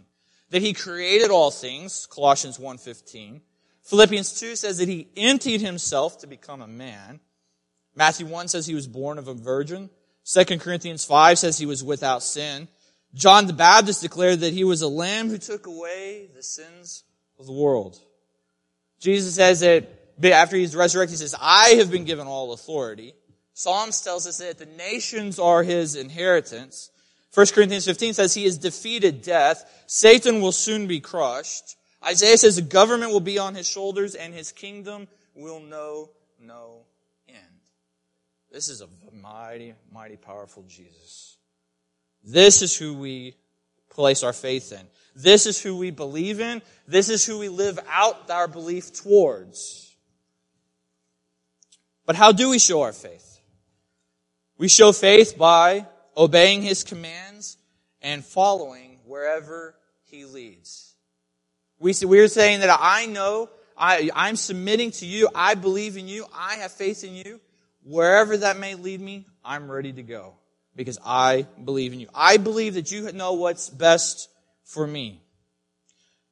That 0.51 0.61
he 0.61 0.73
created 0.73 1.31
all 1.31 1.51
things, 1.51 2.05
Colossians 2.05 2.57
1.15. 2.57 3.41
Philippians 3.83 4.39
2 4.39 4.55
says 4.55 4.77
that 4.77 4.87
he 4.87 5.07
emptied 5.17 5.61
himself 5.61 6.19
to 6.19 6.27
become 6.27 6.61
a 6.61 6.67
man. 6.67 7.19
Matthew 7.95 8.27
1 8.27 8.47
says 8.47 8.67
he 8.67 8.75
was 8.75 8.87
born 8.87 9.17
of 9.17 9.27
a 9.27 9.33
virgin. 9.33 9.89
2 10.25 10.59
Corinthians 10.59 11.03
5 11.05 11.39
says 11.39 11.57
he 11.57 11.65
was 11.65 11.83
without 11.83 12.21
sin. 12.21 12.67
John 13.15 13.47
the 13.47 13.53
Baptist 13.53 14.03
declared 14.03 14.41
that 14.41 14.53
he 14.53 14.63
was 14.63 14.83
a 14.83 14.87
lamb 14.87 15.29
who 15.29 15.39
took 15.39 15.65
away 15.65 16.29
the 16.35 16.43
sins 16.43 17.03
of 17.39 17.47
the 17.47 17.53
world. 17.53 17.99
Jesus 18.99 19.35
says 19.35 19.61
that 19.61 19.87
after 20.23 20.57
he's 20.57 20.75
resurrected, 20.75 21.13
he 21.13 21.17
says, 21.17 21.35
I 21.39 21.69
have 21.77 21.91
been 21.91 22.05
given 22.05 22.27
all 22.27 22.53
authority. 22.53 23.13
Psalms 23.53 24.01
tells 24.01 24.27
us 24.27 24.37
that 24.37 24.57
the 24.57 24.65
nations 24.65 25.39
are 25.39 25.63
his 25.63 25.95
inheritance. 25.95 26.91
1 27.33 27.47
Corinthians 27.47 27.85
15 27.85 28.13
says 28.13 28.33
he 28.33 28.45
has 28.45 28.57
defeated 28.57 29.21
death. 29.21 29.83
Satan 29.87 30.41
will 30.41 30.51
soon 30.51 30.87
be 30.87 30.99
crushed. 30.99 31.75
Isaiah 32.05 32.37
says 32.37 32.55
the 32.55 32.61
government 32.61 33.11
will 33.11 33.19
be 33.19 33.37
on 33.37 33.55
his 33.55 33.67
shoulders 33.67 34.15
and 34.15 34.33
his 34.33 34.51
kingdom 34.51 35.07
will 35.35 35.59
know 35.59 36.09
no 36.41 36.85
end. 37.27 37.37
This 38.51 38.69
is 38.69 38.81
a 38.81 38.87
mighty, 39.13 39.73
mighty 39.91 40.15
powerful 40.15 40.63
Jesus. 40.63 41.37
This 42.23 42.61
is 42.61 42.75
who 42.75 42.93
we 42.93 43.35
place 43.89 44.23
our 44.23 44.33
faith 44.33 44.71
in. 44.71 44.87
This 45.21 45.45
is 45.45 45.61
who 45.61 45.75
we 45.75 45.91
believe 45.91 46.39
in. 46.39 46.61
This 46.87 47.09
is 47.09 47.25
who 47.25 47.39
we 47.39 47.49
live 47.49 47.77
out 47.89 48.29
our 48.31 48.47
belief 48.47 48.93
towards. 48.93 49.93
But 52.05 52.15
how 52.15 52.31
do 52.31 52.49
we 52.49 52.57
show 52.57 52.83
our 52.83 52.93
faith? 52.93 53.41
We 54.57 54.69
show 54.69 54.93
faith 54.93 55.37
by 55.37 55.85
obeying 56.15 56.61
His 56.61 56.85
commands 56.85 57.57
and 58.01 58.23
following 58.23 58.99
wherever 59.05 59.75
He 60.03 60.23
leads. 60.23 60.95
We, 61.79 61.93
we're 62.03 62.29
saying 62.29 62.61
that 62.61 62.77
I 62.79 63.05
know, 63.05 63.49
I, 63.77 64.09
I'm 64.15 64.37
submitting 64.37 64.91
to 64.91 65.05
you, 65.05 65.27
I 65.35 65.55
believe 65.55 65.97
in 65.97 66.07
you, 66.07 66.25
I 66.33 66.55
have 66.55 66.71
faith 66.71 67.03
in 67.03 67.13
you. 67.13 67.41
Wherever 67.83 68.37
that 68.37 68.57
may 68.57 68.75
lead 68.75 69.01
me, 69.01 69.25
I'm 69.43 69.69
ready 69.69 69.91
to 69.93 70.03
go 70.03 70.35
because 70.77 70.97
I 71.05 71.45
believe 71.63 71.91
in 71.91 71.99
you. 71.99 72.07
I 72.15 72.37
believe 72.37 72.75
that 72.75 72.89
you 72.91 73.11
know 73.11 73.33
what's 73.33 73.69
best 73.69 74.29
for 74.69 74.85
me. 74.85 75.21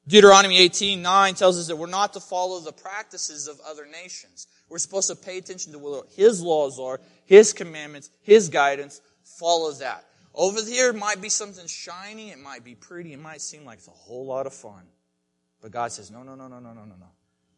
Deuteronomy 0.06 0.58
18, 0.58 1.02
9 1.02 1.34
tells 1.34 1.58
us 1.58 1.66
that 1.66 1.76
we're 1.76 1.86
not 1.86 2.14
to 2.14 2.20
follow 2.20 2.60
the 2.60 2.72
practices 2.72 3.46
of 3.46 3.60
other 3.68 3.84
nations. 3.84 4.46
We're 4.68 4.78
supposed 4.78 5.08
to 5.10 5.16
pay 5.16 5.38
attention 5.38 5.72
to 5.72 5.78
what 5.78 6.06
His 6.12 6.40
laws 6.40 6.78
are, 6.78 7.00
His 7.26 7.52
commandments, 7.52 8.10
His 8.22 8.48
guidance. 8.48 9.02
Follow 9.22 9.72
that. 9.72 10.04
Over 10.34 10.64
here 10.64 10.92
might 10.92 11.20
be 11.20 11.28
something 11.28 11.66
shiny, 11.66 12.30
it 12.30 12.38
might 12.38 12.64
be 12.64 12.74
pretty, 12.74 13.12
it 13.12 13.18
might 13.18 13.40
seem 13.40 13.64
like 13.64 13.78
it's 13.78 13.88
a 13.88 13.90
whole 13.90 14.24
lot 14.24 14.46
of 14.46 14.54
fun. 14.54 14.84
But 15.60 15.72
God 15.72 15.90
says, 15.90 16.10
no, 16.10 16.22
no, 16.22 16.36
no, 16.36 16.46
no, 16.46 16.60
no, 16.60 16.72
no, 16.72 16.84
no, 16.84 16.94
no. 16.98 17.10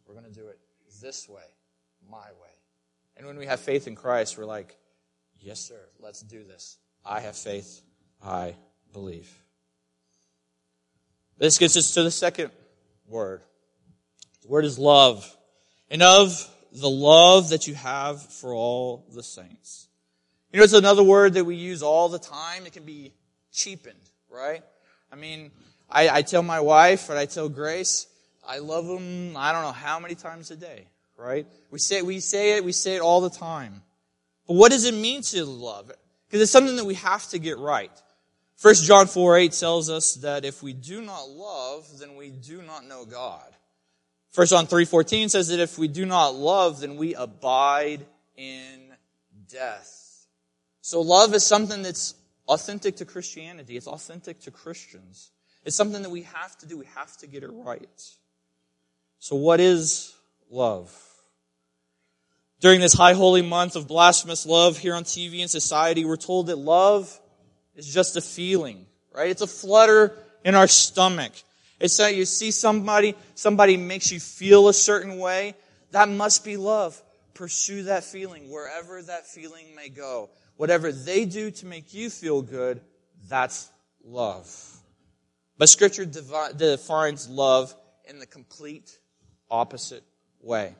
We're 0.07 0.15
going 0.15 0.33
to 0.33 0.33
do 0.33 0.49
it 0.49 0.59
this 1.03 1.29
way, 1.29 1.43
my 2.11 2.17
way. 2.17 2.49
And 3.17 3.27
when 3.27 3.37
we 3.37 3.47
have 3.47 3.61
faith 3.61 3.87
in 3.87 3.95
Christ, 3.95 4.39
we're 4.39 4.47
like, 4.47 4.77
yes, 5.39 5.61
sir, 5.61 5.81
let's 6.01 6.23
do 6.23 6.43
this. 6.43 6.79
I 7.05 7.21
have 7.21 7.37
faith. 7.37 7.83
I 8.23 8.55
believe. 8.93 9.31
This 11.41 11.57
gets 11.57 11.75
us 11.79 11.93
to 11.95 12.03
the 12.03 12.11
second 12.11 12.51
word. 13.09 13.41
The 14.43 14.49
word 14.49 14.67
is 14.67 14.79
love. 14.79 15.27
And 15.91 16.03
of 16.03 16.47
the 16.71 16.91
love 16.91 17.49
that 17.49 17.67
you 17.67 17.75
have 17.75 18.23
for 18.23 18.55
all 18.55 19.07
the 19.15 19.23
saints. 19.23 19.89
You 20.53 20.59
know, 20.59 20.65
it's 20.65 20.75
another 20.75 21.03
word 21.03 21.35
that 21.35 21.45
we 21.45 21.57
use 21.57 21.83
all 21.83 22.11
the 22.11 22.19
time. 22.19 22.67
It 22.67 22.75
can 22.75 22.85
be 22.85 23.15
cheapened, 23.53 23.99
right? 24.29 24.63
I 25.11 25.17
mean, 25.17 25.51
I, 25.89 26.11
I 26.11 26.23
tell 26.23 26.43
my 26.43 26.61
wife 26.61 27.09
and 27.09 27.19
I 27.19 27.25
tell 27.25 27.49
Grace, 27.49 28.07
I 28.47 28.59
love 28.59 28.87
them, 28.87 29.35
I 29.35 29.53
don't 29.53 29.63
know 29.63 29.73
how 29.73 29.99
many 29.99 30.17
times 30.17 30.51
a 30.51 30.57
day, 30.57 30.89
right? 31.17 31.47
We 31.71 31.79
say, 31.79 32.03
we 32.03 32.21
say 32.21 32.59
it, 32.59 32.65
we 32.65 32.73
say 32.73 32.97
it 32.97 33.01
all 33.01 33.23
the 33.23 33.31
time. 33.31 33.83
But 34.47 34.55
what 34.55 34.73
does 34.73 34.85
it 34.85 34.95
mean 34.95 35.23
to 35.23 35.45
love? 35.47 35.91
Because 36.27 36.43
it's 36.43 36.53
something 36.53 36.77
that 36.77 36.85
we 36.85 36.95
have 36.95 37.27
to 37.29 37.39
get 37.39 37.57
right. 37.57 37.91
1 38.63 38.75
John 38.75 39.07
4 39.07 39.39
8 39.39 39.53
tells 39.53 39.89
us 39.89 40.15
that 40.17 40.45
if 40.45 40.63
we 40.63 40.75
do 40.75 41.01
not 41.01 41.31
love, 41.31 41.87
then 41.99 42.17
we 42.17 42.29
do 42.31 42.61
not 42.61 42.87
know 42.87 43.07
God. 43.07 43.57
1 44.35 44.47
John 44.49 44.67
3 44.67 44.85
14 44.85 45.29
says 45.31 45.49
that 45.49 45.61
if 45.61 45.79
we 45.79 45.89
do 45.89 46.05
not 46.05 46.35
love, 46.35 46.81
then 46.81 46.97
we 46.97 47.15
abide 47.15 48.05
in 48.37 48.93
death. 49.51 50.27
So 50.83 51.01
love 51.01 51.35
is 51.35 51.45
something 51.45 51.83
that's 51.83 52.15
authentic 52.49 52.97
to 52.97 53.05
Christianity. 53.05 53.77
It's 53.77 53.87
authentic 53.87 54.41
to 54.41 54.51
Christians. 54.51 55.31
It's 55.65 55.77
something 55.77 56.03
that 56.03 56.11
we 56.11 56.23
have 56.23 56.57
to 56.59 56.67
do. 56.67 56.77
We 56.77 56.87
have 56.95 57.17
to 57.19 57.27
get 57.27 57.43
it 57.43 57.51
right. 57.51 58.03
So 59.21 59.37
what 59.37 59.61
is 59.61 60.15
love? 60.51 60.95
During 62.61 62.81
this 62.81 62.93
high 62.93 63.15
holy 63.15 63.43
month 63.43 63.75
of 63.75 63.89
blasphemous 63.89 64.45
love 64.45 64.77
here 64.77 64.95
on 64.95 65.05
TV 65.05 65.41
and 65.41 65.51
society, 65.51 66.05
we're 66.05 66.17
told 66.17 66.49
that 66.49 66.57
love 66.57 67.19
is 67.75 67.93
just 67.93 68.17
a 68.17 68.21
feeling, 68.21 68.87
right? 69.15 69.31
It's 69.31 69.43
a 69.43 69.47
flutter 69.47 70.17
in 70.45 70.55
our 70.55 70.67
stomach. 70.67 71.33
It's 71.79 71.97
that 71.97 72.15
you 72.15 72.25
see 72.25 72.51
somebody, 72.51 73.15
somebody 73.35 73.77
makes 73.77 74.13
you 74.13 74.21
feel 74.21 74.69
a 74.69 74.75
certain 74.75 75.19
way. 75.19 75.55
That 75.93 76.09
must 76.09 76.45
be 76.45 76.57
love. 76.57 77.01
Pursue 77.35 77.85
that 77.85 78.05
feeling 78.05 78.51
wherever 78.51 79.01
that 79.03 79.27
feeling 79.27 79.75
may 79.75 79.89
go. 79.89 80.31
Whatever 80.57 80.93
they 80.93 81.25
do 81.25 81.51
to 81.51 81.67
make 81.67 81.95
you 81.95 82.11
feel 82.11 82.43
good, 82.43 82.83
that's 83.29 83.71
love. 84.05 84.55
But 85.57 85.69
scripture 85.69 86.05
defines 86.05 87.29
love 87.29 87.75
in 88.09 88.19
the 88.19 88.27
complete 88.27 88.99
opposite 89.51 90.05
way. 90.41 90.75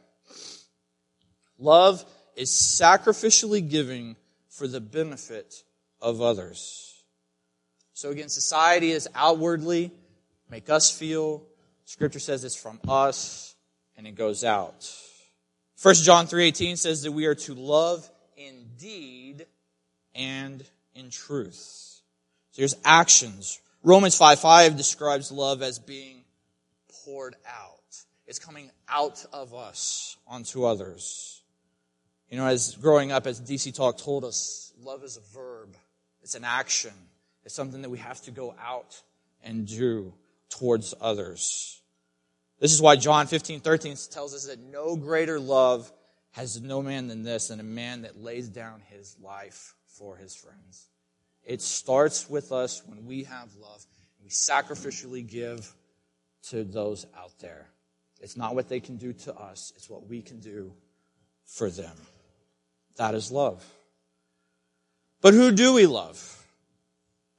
Love 1.59 2.05
is 2.37 2.51
sacrificially 2.51 3.67
giving 3.69 4.17
for 4.49 4.67
the 4.67 4.81
benefit 4.81 5.63
of 6.01 6.23
others. 6.23 7.03
So 7.93 8.11
again, 8.11 8.29
society 8.29 8.93
is 8.93 9.09
outwardly 9.15 9.93
make 10.51 10.69
us 10.69 10.91
feel. 10.91 11.43
Scripture 11.85 12.19
says 12.19 12.45
it's 12.45 12.57
from 12.57 12.81
us 12.89 13.55
and 13.97 14.07
it 14.07 14.15
goes 14.15 14.45
out. 14.45 14.91
1 15.83 15.95
John 15.97 16.27
3:18 16.27 16.77
says 16.77 17.03
that 17.03 17.13
we 17.13 17.27
are 17.27 17.35
to 17.35 17.55
love 17.55 18.11
in 18.37 18.71
deed 18.79 19.47
and 20.15 20.65
in 20.95 21.11
truth. 21.11 22.03
So 22.51 22.63
there's 22.63 22.77
actions. 22.85 23.61
Romans 23.83 24.19
5:5 24.19 24.41
5, 24.41 24.77
describes 24.77 25.33
love 25.33 25.63
as 25.63 25.79
being 25.79 26.25
poured 27.05 27.37
out. 27.47 28.05
It's 28.27 28.39
coming 28.39 28.71
out 28.89 29.25
of 29.33 29.55
us 29.55 30.17
onto 30.27 30.65
others. 30.65 31.43
You 32.29 32.37
know, 32.37 32.47
as 32.47 32.77
growing 32.77 33.11
up, 33.11 33.27
as 33.27 33.41
DC 33.41 33.73
Talk 33.75 33.99
told 33.99 34.25
us, 34.25 34.73
love 34.83 35.03
is 35.03 35.17
a 35.17 35.21
verb. 35.21 35.77
It's 36.23 36.35
an 36.35 36.45
action. 36.45 36.93
It's 37.45 37.55
something 37.55 37.83
that 37.83 37.91
we 37.91 37.99
have 37.99 38.21
to 38.23 38.31
go 38.31 38.55
out 38.63 39.01
and 39.43 39.67
do 39.67 40.13
towards 40.51 40.95
others. 41.01 41.81
This 42.59 42.73
is 42.73 42.83
why 42.83 42.97
John 42.97 43.27
15, 43.27 43.61
13 43.61 43.97
tells 44.11 44.35
us 44.35 44.47
that 44.47 44.59
no 44.59 44.97
greater 44.97 45.41
love 45.41 45.91
has 46.33 46.61
no 46.61 46.83
man 46.83 47.09
than 47.09 47.23
this, 47.23 47.49
than 47.49 47.59
a 47.59 47.65
man 47.65 48.03
that 48.03 48.21
lays 48.21 48.49
down 48.49 48.83
his 48.91 49.17
life 49.23 49.75
for 49.87 50.17
his 50.17 50.37
friends. 50.37 50.89
It 51.45 51.63
starts 51.63 52.29
with 52.29 52.53
us 52.53 52.83
when 52.87 53.07
we 53.07 53.25
have 53.25 53.49
love. 53.57 53.85
And 54.19 54.25
we 54.25 54.31
sacrificially 54.31 55.27
give 55.27 55.75
to 56.51 56.65
those 56.65 57.07
out 57.19 57.39
there. 57.41 57.69
It's 58.21 58.37
not 58.37 58.55
what 58.55 58.69
they 58.69 58.81
can 58.81 58.97
do 58.97 59.15
to 59.15 59.35
us, 59.35 59.73
it's 59.77 59.89
what 59.89 60.07
we 60.07 60.21
can 60.21 60.41
do 60.41 60.73
for 61.47 61.71
them. 61.71 61.97
That 62.97 63.15
is 63.15 63.33
love. 63.33 63.65
But 65.21 65.35
who 65.35 65.53
do 65.53 65.75
we 65.75 65.87
love? 65.87 66.27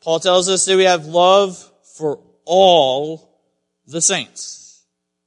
Paul 0.01 0.19
tells 0.19 0.50
us 0.50 0.65
that 0.65 0.77
we 0.77 0.83
have 0.83 1.05
love 1.05 1.57
for 1.95 2.19
all 2.45 3.39
the 3.88 4.01
saints. 4.01 4.83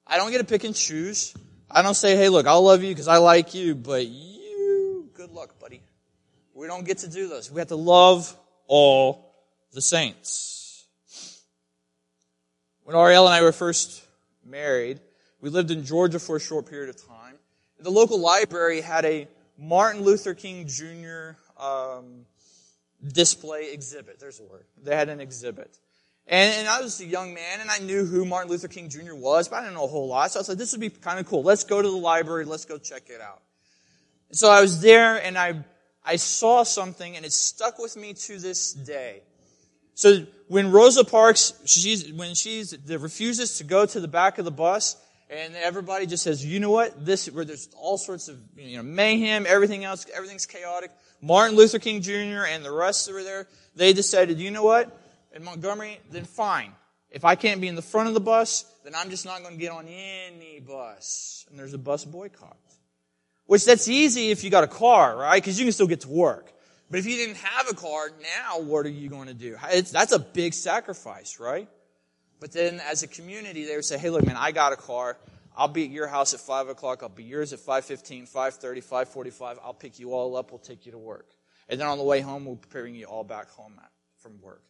I 0.06 0.16
don't 0.16 0.30
get 0.30 0.38
to 0.38 0.44
pick 0.44 0.64
and 0.64 0.74
choose. 0.74 1.34
I 1.70 1.82
don't 1.82 1.94
say, 1.94 2.16
hey, 2.16 2.28
look, 2.28 2.46
I'll 2.46 2.62
love 2.62 2.82
you 2.82 2.90
because 2.90 3.08
I 3.08 3.16
like 3.18 3.54
you, 3.54 3.74
but 3.74 4.06
you, 4.06 5.08
good 5.14 5.30
luck, 5.30 5.58
buddy. 5.58 5.80
We 6.54 6.66
don't 6.66 6.84
get 6.84 6.98
to 6.98 7.08
do 7.08 7.28
this. 7.28 7.50
We 7.50 7.60
have 7.60 7.68
to 7.68 7.76
love 7.76 8.34
all 8.66 9.34
the 9.72 9.80
saints. 9.80 10.86
When 12.84 12.94
Ariel 12.94 13.26
and 13.26 13.34
I 13.34 13.42
were 13.42 13.52
first 13.52 14.04
married, 14.44 15.00
we 15.40 15.50
lived 15.50 15.70
in 15.70 15.84
Georgia 15.84 16.18
for 16.18 16.36
a 16.36 16.40
short 16.40 16.68
period 16.70 16.90
of 16.90 17.08
time. 17.08 17.34
The 17.80 17.90
local 17.90 18.20
library 18.20 18.80
had 18.80 19.04
a 19.04 19.26
Martin 19.58 20.02
Luther 20.02 20.34
King 20.34 20.66
Jr. 20.68 21.36
Um, 21.58 22.26
display 23.12 23.72
exhibit. 23.72 24.18
There's 24.18 24.40
a 24.40 24.44
word. 24.44 24.64
They 24.82 24.94
had 24.94 25.08
an 25.08 25.20
exhibit. 25.20 25.78
And, 26.26 26.54
and 26.54 26.68
I 26.68 26.80
was 26.80 27.00
a 27.00 27.04
young 27.04 27.34
man 27.34 27.60
and 27.60 27.70
I 27.70 27.78
knew 27.78 28.04
who 28.04 28.24
Martin 28.24 28.50
Luther 28.50 28.68
King 28.68 28.88
Jr. 28.88 29.14
was, 29.14 29.48
but 29.48 29.56
I 29.56 29.60
didn't 29.62 29.74
know 29.74 29.84
a 29.84 29.88
whole 29.88 30.08
lot. 30.08 30.30
So 30.30 30.40
I 30.40 30.42
like, 30.48 30.58
this 30.58 30.72
would 30.72 30.80
be 30.80 30.90
kind 30.90 31.18
of 31.18 31.26
cool. 31.26 31.42
Let's 31.42 31.64
go 31.64 31.82
to 31.82 31.88
the 31.88 31.96
library. 31.96 32.44
Let's 32.44 32.64
go 32.64 32.78
check 32.78 33.04
it 33.08 33.20
out. 33.20 33.42
And 34.30 34.38
so 34.38 34.50
I 34.50 34.60
was 34.60 34.80
there 34.80 35.22
and 35.22 35.36
I, 35.36 35.64
I 36.04 36.16
saw 36.16 36.62
something 36.62 37.16
and 37.16 37.26
it 37.26 37.32
stuck 37.32 37.78
with 37.78 37.96
me 37.96 38.14
to 38.14 38.38
this 38.38 38.72
day. 38.72 39.22
So 39.94 40.26
when 40.48 40.72
Rosa 40.72 41.04
Parks, 41.04 41.52
she's, 41.66 42.12
when 42.12 42.34
she's, 42.34 42.76
refuses 42.88 43.58
to 43.58 43.64
go 43.64 43.86
to 43.86 44.00
the 44.00 44.08
back 44.08 44.38
of 44.38 44.44
the 44.44 44.50
bus, 44.50 44.96
and 45.30 45.54
everybody 45.56 46.06
just 46.06 46.22
says, 46.22 46.44
you 46.44 46.60
know 46.60 46.70
what, 46.70 47.04
this, 47.04 47.30
where 47.30 47.44
there's 47.44 47.68
all 47.76 47.96
sorts 47.96 48.28
of, 48.28 48.38
you 48.56 48.76
know, 48.76 48.82
mayhem, 48.82 49.46
everything 49.48 49.84
else, 49.84 50.06
everything's 50.14 50.46
chaotic. 50.46 50.90
Martin 51.24 51.56
Luther 51.56 51.78
King 51.78 52.02
Jr. 52.02 52.44
and 52.46 52.62
the 52.62 52.70
rest 52.70 53.06
that 53.06 53.14
were 53.14 53.22
there, 53.22 53.48
they 53.74 53.94
decided, 53.94 54.38
you 54.38 54.50
know 54.50 54.62
what, 54.62 54.94
in 55.34 55.42
Montgomery, 55.42 55.98
then 56.10 56.24
fine. 56.24 56.72
If 57.10 57.24
I 57.24 57.34
can't 57.34 57.62
be 57.62 57.68
in 57.68 57.76
the 57.76 57.82
front 57.82 58.08
of 58.08 58.14
the 58.14 58.20
bus, 58.20 58.66
then 58.84 58.94
I'm 58.94 59.08
just 59.08 59.24
not 59.24 59.40
going 59.40 59.54
to 59.54 59.60
get 59.60 59.72
on 59.72 59.86
any 59.88 60.60
bus. 60.60 61.46
And 61.48 61.58
there's 61.58 61.72
a 61.72 61.78
bus 61.78 62.04
boycott. 62.04 62.58
Which 63.46 63.64
that's 63.64 63.88
easy 63.88 64.32
if 64.32 64.44
you 64.44 64.50
got 64.50 64.64
a 64.64 64.68
car, 64.68 65.16
right? 65.16 65.42
Because 65.42 65.58
you 65.58 65.64
can 65.64 65.72
still 65.72 65.86
get 65.86 66.02
to 66.02 66.08
work. 66.08 66.52
But 66.90 66.98
if 66.98 67.06
you 67.06 67.16
didn't 67.16 67.36
have 67.36 67.70
a 67.70 67.74
car, 67.74 68.10
now 68.20 68.60
what 68.60 68.84
are 68.84 68.90
you 68.90 69.08
going 69.08 69.28
to 69.28 69.34
do? 69.34 69.56
It's, 69.70 69.90
that's 69.90 70.12
a 70.12 70.18
big 70.18 70.52
sacrifice, 70.52 71.40
right? 71.40 71.68
But 72.38 72.52
then 72.52 72.80
as 72.80 73.02
a 73.02 73.08
community, 73.08 73.64
they 73.64 73.76
would 73.76 73.86
say, 73.86 73.96
hey, 73.96 74.10
look, 74.10 74.26
man, 74.26 74.36
I 74.36 74.52
got 74.52 74.74
a 74.74 74.76
car. 74.76 75.16
I'll 75.56 75.68
be 75.68 75.84
at 75.84 75.90
your 75.90 76.06
house 76.06 76.34
at 76.34 76.40
5 76.40 76.68
o'clock. 76.68 77.02
I'll 77.02 77.08
be 77.08 77.24
yours 77.24 77.52
at 77.52 77.60
5.15, 77.60 78.30
5.30, 78.30 78.84
5.45. 78.84 79.58
I'll 79.62 79.74
pick 79.74 79.98
you 79.98 80.12
all 80.12 80.36
up. 80.36 80.50
We'll 80.50 80.58
take 80.58 80.86
you 80.86 80.92
to 80.92 80.98
work. 80.98 81.30
And 81.68 81.80
then 81.80 81.86
on 81.86 81.98
the 81.98 82.04
way 82.04 82.20
home, 82.20 82.44
we'll 82.44 82.60
bring 82.70 82.94
you 82.94 83.06
all 83.06 83.24
back 83.24 83.50
home 83.50 83.80
from 84.18 84.40
work. 84.40 84.62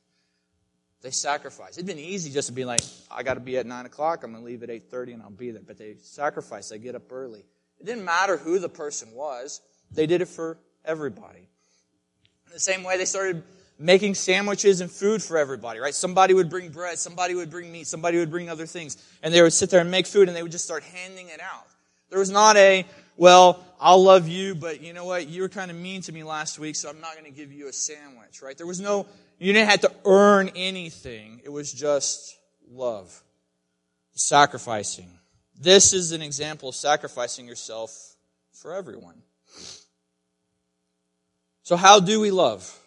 They 1.03 1.11
sacrifice. 1.11 1.77
It'd 1.77 1.87
been 1.87 1.99
easy 1.99 2.31
just 2.31 2.49
to 2.49 2.55
be 2.55 2.65
like, 2.65 2.81
I 3.11 3.23
got 3.23 3.35
to 3.35 3.41
be 3.41 3.59
at 3.59 3.67
9 3.67 3.87
o'clock. 3.87 4.25
I'm 4.25 4.33
going 4.33 4.43
to 4.43 4.47
leave 4.47 4.63
at 4.63 4.69
8.30 4.69 5.15
and 5.15 5.23
I'll 5.23 5.31
be 5.31 5.51
there. 5.51 5.63
But 5.67 5.79
they 5.79 5.97
sacrifice. 6.03 6.69
They 6.69 6.79
get 6.79 6.95
up 6.95 7.11
early. 7.11 7.45
It 7.81 7.87
didn't 7.87 8.05
matter 8.05 8.37
who 8.37 8.59
the 8.59 8.69
person 8.69 9.13
was. 9.13 9.61
They 9.91 10.07
did 10.07 10.23
it 10.23 10.29
for 10.29 10.59
everybody 10.85 11.49
the 12.55 12.61
same 12.61 12.85
way 12.85 12.97
they 12.97 13.05
started 13.05 13.43
making 13.79 14.15
sandwiches 14.15 14.81
and 14.81 14.91
food 14.91 15.23
for 15.23 15.37
everybody, 15.37 15.81
right? 15.81 15.95
Somebody 15.95 16.35
would 16.35 16.49
bring 16.49 16.71
bread, 16.71 16.99
somebody 16.99 17.35
would 17.35 17.51
bring 17.51 17.73
meat, 17.73 17.87
somebody 17.87 18.19
would 18.19 18.31
bring 18.31 18.49
other 18.49 18.67
things. 18.67 18.97
And 19.23 19.35
they 19.35 19.43
would 19.43 19.53
sit 19.53 19.71
there 19.71 19.81
and 19.81 19.91
make 19.91 20.07
food 20.07 20.29
and 20.29 20.37
they 20.37 20.43
would 20.43 20.53
just 20.53 20.65
start 20.65 20.83
handing 20.83 21.29
it 21.29 21.41
out. 21.41 21.67
There 22.11 22.19
was 22.19 22.31
not 22.31 22.57
a, 22.57 22.87
well, 23.17 23.65
I'll 23.81 24.03
love 24.03 24.29
you, 24.29 24.55
but 24.55 24.81
you 24.81 24.93
know 24.93 25.05
what? 25.05 25.27
You 25.29 25.43
were 25.43 25.49
kind 25.49 25.71
of 25.71 25.77
mean 25.77 26.01
to 26.03 26.13
me 26.13 26.23
last 26.23 26.59
week, 26.59 26.77
so 26.77 26.89
I'm 26.89 27.01
not 27.01 27.15
going 27.15 27.25
to 27.25 27.37
give 27.37 27.53
you 27.53 27.69
a 27.69 27.73
sandwich, 27.73 28.41
right? 28.43 28.57
There 28.57 28.67
was 28.67 28.81
no, 28.81 29.07
you 29.39 29.53
didn't 29.53 29.71
have 29.71 29.81
to 29.81 29.93
earn 30.05 30.51
anything. 30.55 31.41
It 31.45 31.51
was 31.51 31.73
just 31.73 32.39
love. 32.71 33.21
Sacrificing. 34.13 35.11
This 35.61 35.93
is 35.93 36.13
an 36.13 36.23
example 36.23 36.69
of 36.69 36.75
sacrificing 36.77 37.47
yourself 37.47 38.15
for 38.53 38.75
everyone. 38.75 39.23
So 41.63 41.77
how 41.77 41.99
do 41.99 42.21
we 42.21 42.31
love? 42.31 42.79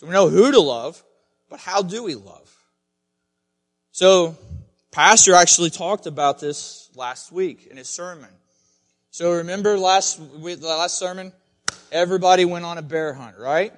So 0.00 0.06
we 0.06 0.14
know 0.14 0.30
who 0.30 0.50
to 0.50 0.60
love, 0.60 1.02
but 1.50 1.60
how 1.60 1.82
do 1.82 2.02
we 2.02 2.14
love? 2.14 2.56
So 3.92 4.34
Pastor 4.92 5.34
actually 5.34 5.68
talked 5.68 6.06
about 6.06 6.40
this 6.40 6.88
last 6.94 7.30
week 7.30 7.66
in 7.70 7.76
his 7.76 7.90
sermon. 7.90 8.30
So 9.10 9.34
remember 9.34 9.76
last 9.76 10.18
the 10.18 10.56
last 10.62 10.98
sermon, 10.98 11.34
everybody 11.92 12.46
went 12.46 12.64
on 12.64 12.78
a 12.78 12.82
bear 12.82 13.12
hunt, 13.12 13.36
right? 13.38 13.74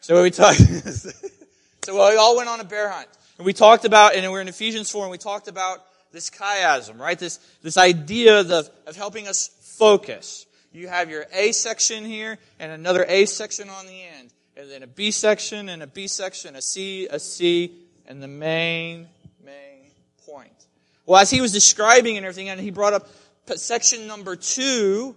So 0.00 0.22
we 0.22 0.30
talked. 0.30 0.56
so 1.82 1.92
we 1.92 2.16
all 2.16 2.38
went 2.38 2.48
on 2.48 2.60
a 2.60 2.64
bear 2.64 2.88
hunt, 2.88 3.08
and 3.36 3.44
we 3.44 3.52
talked 3.52 3.84
about, 3.84 4.14
and 4.14 4.32
we're 4.32 4.40
in 4.40 4.48
Ephesians 4.48 4.90
four, 4.90 5.02
and 5.02 5.10
we 5.10 5.18
talked 5.18 5.48
about 5.48 5.84
this 6.12 6.30
chiasm, 6.30 6.98
right? 6.98 7.18
This 7.18 7.40
this 7.60 7.76
idea 7.76 8.40
of, 8.40 8.70
of 8.86 8.96
helping 8.96 9.28
us 9.28 9.50
focus 9.76 10.46
you 10.72 10.88
have 10.88 11.10
your 11.10 11.26
A 11.32 11.52
section 11.52 12.06
here 12.06 12.38
and 12.58 12.72
another 12.72 13.04
A 13.06 13.26
section 13.26 13.68
on 13.68 13.86
the 13.86 14.02
end. 14.18 14.32
And 14.58 14.68
then 14.68 14.82
a 14.82 14.88
B 14.88 15.12
section 15.12 15.68
and 15.68 15.84
a 15.84 15.86
B 15.86 16.08
section, 16.08 16.56
a 16.56 16.60
C, 16.60 17.06
a 17.06 17.20
C, 17.20 17.72
and 18.08 18.20
the 18.20 18.26
main, 18.26 19.06
main 19.44 19.92
point. 20.26 20.66
Well, 21.06 21.20
as 21.20 21.30
he 21.30 21.40
was 21.40 21.52
describing 21.52 22.16
and 22.16 22.26
everything, 22.26 22.48
and 22.48 22.60
he 22.60 22.72
brought 22.72 22.92
up 22.92 23.08
section 23.54 24.08
number 24.08 24.34
two, 24.34 25.14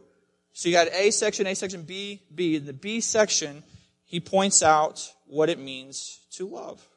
so 0.53 0.69
you 0.69 0.75
got 0.75 0.89
A 0.89 1.09
section, 1.09 1.47
A 1.47 1.55
section, 1.55 1.81
B, 1.81 2.21
B. 2.35 2.57
In 2.57 2.67
the 2.67 2.73
B 2.73 3.01
section, 3.01 3.63
he 4.05 4.19
points 4.19 4.61
out 4.61 5.11
what 5.25 5.49
it 5.49 5.57
means 5.57 6.19
to 6.33 6.47
love. 6.47 6.87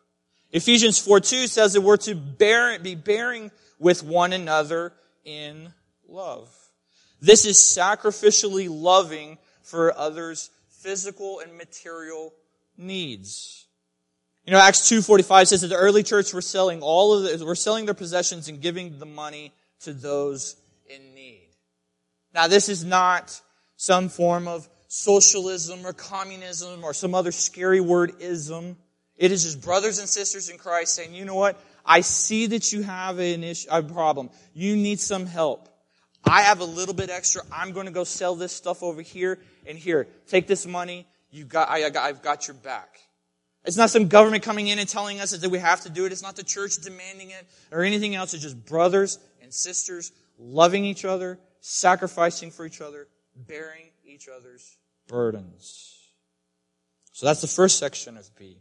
Ephesians 0.52 0.98
4 0.98 1.20
2 1.20 1.46
says 1.46 1.72
that 1.72 1.80
we're 1.80 1.96
to 1.96 2.14
bear, 2.14 2.78
be 2.78 2.94
bearing 2.94 3.50
with 3.78 4.02
one 4.02 4.35
another 4.35 4.92
in 5.24 5.72
love. 6.07 6.54
This 7.22 7.46
is 7.46 7.57
sacrificially 7.57 8.68
loving 8.70 9.38
for 9.62 9.96
others' 9.96 10.50
physical 10.84 11.40
and 11.40 11.56
material 11.56 12.34
needs. 12.76 13.66
You 14.44 14.52
know, 14.52 14.60
Acts 14.60 14.80
2.45 14.90 15.46
says 15.46 15.62
that 15.62 15.68
the 15.68 15.76
early 15.76 16.02
church 16.02 16.34
were 16.34 16.42
selling 16.42 16.82
all 16.82 17.14
of 17.14 17.38
the, 17.38 17.46
were 17.46 17.54
selling 17.54 17.86
their 17.86 17.94
possessions 17.94 18.48
and 18.48 18.60
giving 18.60 18.98
the 18.98 19.06
money 19.06 19.54
to 19.80 19.94
those 19.94 20.56
in 20.86 21.14
need. 21.14 21.48
Now, 22.34 22.48
this 22.48 22.68
is 22.68 22.84
not 22.84 23.40
some 23.76 24.10
form 24.10 24.46
of 24.46 24.68
socialism 24.88 25.86
or 25.86 25.94
communism 25.94 26.84
or 26.84 26.92
some 26.92 27.14
other 27.14 27.32
scary 27.32 27.80
word 27.80 28.12
ism. 28.20 28.76
It 29.16 29.32
is 29.32 29.44
just 29.44 29.62
brothers 29.62 29.98
and 29.98 30.08
sisters 30.08 30.50
in 30.50 30.58
Christ 30.58 30.94
saying, 30.94 31.14
you 31.14 31.24
know 31.24 31.34
what? 31.34 31.58
I 31.86 32.02
see 32.02 32.46
that 32.48 32.72
you 32.72 32.82
have 32.82 33.18
an 33.18 33.42
issue, 33.42 33.68
a 33.70 33.82
problem. 33.82 34.28
You 34.52 34.76
need 34.76 35.00
some 35.00 35.24
help. 35.24 35.70
I 36.26 36.42
have 36.42 36.60
a 36.60 36.64
little 36.64 36.94
bit 36.94 37.10
extra. 37.10 37.42
I'm 37.52 37.72
going 37.72 37.87
to 37.87 37.92
go 37.92 38.04
sell 38.04 38.34
this 38.34 38.52
stuff 38.52 38.82
over 38.82 39.02
here 39.02 39.38
and 39.66 39.76
here. 39.76 40.06
Take 40.26 40.46
this 40.46 40.66
money. 40.66 41.06
You 41.30 41.44
got, 41.44 41.68
I, 41.68 41.84
I've 41.84 42.22
got 42.22 42.46
your 42.48 42.54
back. 42.54 43.00
It's 43.64 43.76
not 43.76 43.90
some 43.90 44.08
government 44.08 44.42
coming 44.42 44.68
in 44.68 44.78
and 44.78 44.88
telling 44.88 45.20
us 45.20 45.30
that 45.32 45.50
we 45.50 45.58
have 45.58 45.80
to 45.82 45.90
do 45.90 46.04
it. 46.04 46.12
It's 46.12 46.22
not 46.22 46.37
the 46.37 46.42
church 46.42 46.76
demanding 46.82 47.30
it 47.30 47.46
or 47.72 47.82
anything 47.82 48.14
else. 48.14 48.34
It's 48.34 48.42
just 48.42 48.64
brothers 48.66 49.18
and 49.42 49.52
sisters 49.52 50.12
loving 50.38 50.84
each 50.84 51.04
other, 51.04 51.38
sacrificing 51.60 52.50
for 52.50 52.66
each 52.66 52.80
other, 52.80 53.08
bearing 53.34 53.87
each 54.04 54.28
other's 54.28 54.76
burdens. 55.08 55.94
So 57.12 57.26
that's 57.26 57.40
the 57.40 57.46
first 57.46 57.78
section 57.78 58.16
of 58.16 58.28
B. 58.37 58.58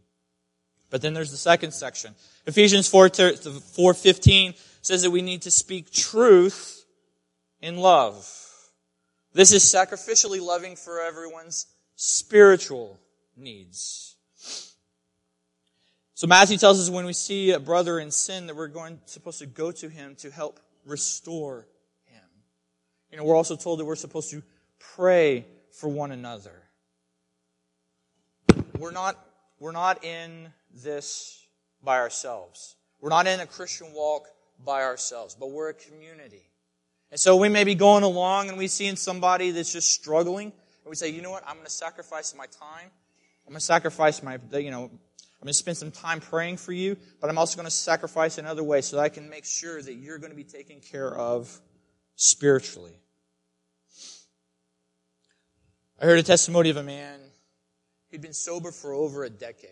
But 0.90 1.02
then 1.02 1.12
there's 1.12 1.32
the 1.32 1.36
second 1.36 1.72
section. 1.72 2.14
Ephesians 2.46 2.88
4, 2.88 3.08
4.15 3.10 4.54
says 4.80 5.02
that 5.02 5.10
we 5.10 5.22
need 5.22 5.42
to 5.42 5.50
speak 5.50 5.90
truth 5.90 6.73
in 7.64 7.78
love. 7.78 8.28
This 9.32 9.54
is 9.54 9.64
sacrificially 9.64 10.38
loving 10.38 10.76
for 10.76 11.00
everyone's 11.00 11.66
spiritual 11.96 13.00
needs. 13.38 14.16
So 16.12 16.26
Matthew 16.26 16.58
tells 16.58 16.78
us 16.78 16.90
when 16.90 17.06
we 17.06 17.14
see 17.14 17.52
a 17.52 17.58
brother 17.58 17.98
in 17.98 18.10
sin 18.10 18.46
that 18.48 18.54
we're 18.54 18.68
going 18.68 19.00
supposed 19.06 19.38
to 19.38 19.46
go 19.46 19.72
to 19.72 19.88
him 19.88 20.14
to 20.16 20.30
help 20.30 20.60
restore 20.84 21.66
him. 22.04 22.28
You 23.10 23.16
know, 23.16 23.24
we're 23.24 23.34
also 23.34 23.56
told 23.56 23.80
that 23.80 23.86
we're 23.86 23.96
supposed 23.96 24.30
to 24.30 24.42
pray 24.78 25.46
for 25.72 25.88
one 25.88 26.12
another. 26.12 26.64
We're 28.78 28.92
not 28.92 29.18
we're 29.58 29.72
not 29.72 30.04
in 30.04 30.52
this 30.70 31.46
by 31.82 31.98
ourselves. 31.98 32.76
We're 33.00 33.08
not 33.08 33.26
in 33.26 33.40
a 33.40 33.46
Christian 33.46 33.86
walk 33.94 34.26
by 34.62 34.82
ourselves, 34.82 35.34
but 35.34 35.50
we're 35.50 35.70
a 35.70 35.74
community. 35.74 36.50
And 37.14 37.20
so 37.20 37.36
we 37.36 37.48
may 37.48 37.62
be 37.62 37.76
going 37.76 38.02
along 38.02 38.48
and 38.48 38.58
we 38.58 38.66
see 38.66 38.86
in 38.86 38.96
somebody 38.96 39.52
that's 39.52 39.72
just 39.72 39.92
struggling, 39.92 40.46
and 40.48 40.90
we 40.90 40.96
say, 40.96 41.10
you 41.10 41.22
know 41.22 41.30
what, 41.30 41.44
I'm 41.46 41.54
going 41.54 41.64
to 41.64 41.70
sacrifice 41.70 42.34
my 42.36 42.46
time. 42.46 42.90
I'm 43.46 43.52
going 43.52 43.60
to 43.60 43.64
sacrifice 43.64 44.20
my, 44.20 44.40
you 44.54 44.72
know, 44.72 44.86
I'm 44.86 44.90
going 45.40 45.46
to 45.46 45.52
spend 45.52 45.76
some 45.76 45.92
time 45.92 46.18
praying 46.18 46.56
for 46.56 46.72
you, 46.72 46.96
but 47.20 47.30
I'm 47.30 47.38
also 47.38 47.54
going 47.54 47.68
to 47.68 47.70
sacrifice 47.70 48.38
in 48.38 48.46
other 48.46 48.64
ways 48.64 48.86
so 48.86 48.96
that 48.96 49.02
I 49.02 49.10
can 49.10 49.30
make 49.30 49.44
sure 49.44 49.80
that 49.80 49.94
you're 49.94 50.18
going 50.18 50.32
to 50.32 50.36
be 50.36 50.42
taken 50.42 50.80
care 50.80 51.16
of 51.16 51.56
spiritually. 52.16 52.98
I 56.02 56.06
heard 56.06 56.18
a 56.18 56.24
testimony 56.24 56.70
of 56.70 56.78
a 56.78 56.82
man 56.82 57.20
who'd 58.10 58.22
been 58.22 58.32
sober 58.32 58.72
for 58.72 58.92
over 58.92 59.22
a 59.22 59.30
decade. 59.30 59.70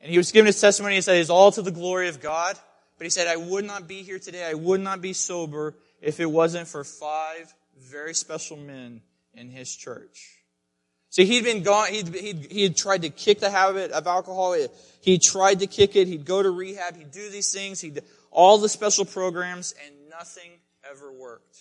And 0.00 0.10
he 0.10 0.16
was 0.16 0.32
giving 0.32 0.46
his 0.46 0.58
testimony 0.58 0.94
and 0.94 1.04
said, 1.04 1.18
it's 1.18 1.28
all 1.28 1.52
to 1.52 1.60
the 1.60 1.70
glory 1.70 2.08
of 2.08 2.22
God. 2.22 2.56
But 2.96 3.04
he 3.04 3.10
said, 3.10 3.26
I 3.26 3.36
would 3.36 3.66
not 3.66 3.86
be 3.86 4.02
here 4.02 4.18
today. 4.18 4.48
I 4.48 4.54
would 4.54 4.80
not 4.80 5.02
be 5.02 5.12
sober 5.12 5.74
if 6.02 6.20
it 6.20 6.26
wasn't 6.26 6.68
for 6.68 6.84
five 6.84 7.54
very 7.78 8.14
special 8.14 8.56
men 8.56 9.00
in 9.32 9.48
his 9.48 9.74
church. 9.74 10.42
See, 11.08 11.24
he'd 11.24 11.44
been 11.44 11.62
gone, 11.62 11.88
he'd, 11.88 12.08
he'd, 12.14 12.46
he 12.50 12.62
had 12.62 12.76
tried 12.76 13.02
to 13.02 13.10
kick 13.10 13.40
the 13.40 13.50
habit 13.50 13.92
of 13.92 14.06
alcohol. 14.06 14.56
He 15.00 15.18
tried 15.18 15.60
to 15.60 15.66
kick 15.66 15.94
it. 15.94 16.08
He'd 16.08 16.24
go 16.24 16.42
to 16.42 16.50
rehab. 16.50 16.96
He'd 16.96 17.10
do 17.10 17.28
these 17.28 17.52
things. 17.52 17.80
He'd 17.80 18.02
all 18.30 18.58
the 18.58 18.68
special 18.68 19.04
programs 19.04 19.74
and 19.84 19.94
nothing 20.08 20.52
ever 20.90 21.12
worked. 21.12 21.56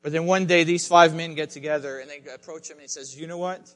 But 0.00 0.12
then 0.12 0.26
one 0.26 0.46
day 0.46 0.64
these 0.64 0.86
five 0.86 1.14
men 1.14 1.34
get 1.34 1.50
together 1.50 1.98
and 1.98 2.08
they 2.08 2.22
approach 2.32 2.70
him 2.70 2.76
and 2.76 2.82
he 2.82 2.88
says, 2.88 3.18
you 3.18 3.26
know 3.26 3.38
what? 3.38 3.72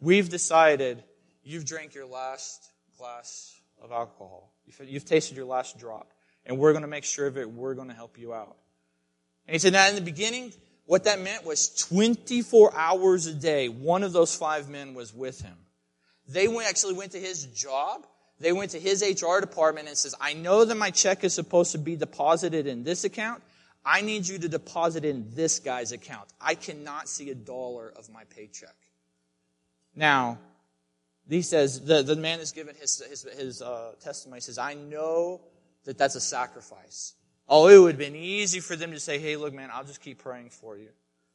We've 0.00 0.28
decided 0.28 1.02
you've 1.42 1.64
drank 1.64 1.94
your 1.94 2.06
last 2.06 2.68
glass 2.98 3.54
of 3.82 3.92
alcohol. 3.92 4.52
You've, 4.64 4.88
you've 4.88 5.04
tasted 5.04 5.36
your 5.36 5.46
last 5.46 5.78
drop. 5.78 6.12
And 6.44 6.58
we're 6.58 6.72
going 6.72 6.82
to 6.82 6.88
make 6.88 7.04
sure 7.04 7.26
of 7.26 7.36
it. 7.36 7.50
We're 7.50 7.74
going 7.74 7.88
to 7.88 7.94
help 7.94 8.18
you 8.18 8.34
out. 8.34 8.56
And 9.46 9.54
he 9.54 9.58
said, 9.58 9.72
now 9.72 9.88
in 9.88 9.94
the 9.94 10.00
beginning, 10.00 10.52
what 10.86 11.04
that 11.04 11.20
meant 11.20 11.44
was 11.44 11.68
24 11.88 12.72
hours 12.76 13.26
a 13.26 13.34
day, 13.34 13.68
one 13.68 14.02
of 14.02 14.12
those 14.12 14.34
five 14.34 14.68
men 14.68 14.94
was 14.94 15.14
with 15.14 15.40
him. 15.40 15.56
They 16.28 16.48
went, 16.48 16.68
actually 16.68 16.94
went 16.94 17.12
to 17.12 17.20
his 17.20 17.46
job. 17.46 18.06
They 18.40 18.52
went 18.52 18.72
to 18.72 18.80
his 18.80 19.02
HR 19.02 19.40
department 19.40 19.88
and 19.88 19.96
says, 19.96 20.14
I 20.20 20.34
know 20.34 20.64
that 20.64 20.74
my 20.74 20.90
check 20.90 21.24
is 21.24 21.32
supposed 21.32 21.72
to 21.72 21.78
be 21.78 21.96
deposited 21.96 22.66
in 22.66 22.84
this 22.84 23.04
account. 23.04 23.42
I 23.84 24.00
need 24.00 24.26
you 24.26 24.38
to 24.38 24.48
deposit 24.48 25.04
in 25.04 25.30
this 25.34 25.60
guy's 25.60 25.92
account. 25.92 26.28
I 26.40 26.56
cannot 26.56 27.08
see 27.08 27.30
a 27.30 27.34
dollar 27.34 27.92
of 27.96 28.12
my 28.12 28.24
paycheck. 28.24 28.74
Now, 29.94 30.38
he 31.28 31.42
says, 31.42 31.84
the, 31.84 32.02
the 32.02 32.16
man 32.16 32.40
is 32.40 32.52
given 32.52 32.74
his, 32.74 33.02
his, 33.08 33.22
his 33.22 33.62
uh, 33.62 33.92
testimony. 34.00 34.38
He 34.38 34.42
says, 34.42 34.58
I 34.58 34.74
know 34.74 35.40
that 35.84 35.96
that's 35.96 36.16
a 36.16 36.20
sacrifice. 36.20 37.14
Oh, 37.48 37.68
it 37.68 37.78
would 37.78 37.92
have 37.92 37.98
been 37.98 38.16
easy 38.16 38.60
for 38.60 38.74
them 38.74 38.92
to 38.92 39.00
say, 39.00 39.18
hey, 39.18 39.36
look, 39.36 39.54
man, 39.54 39.70
I'll 39.72 39.84
just 39.84 40.00
keep 40.00 40.18
praying 40.22 40.50
for 40.50 40.76
you. 40.76 40.88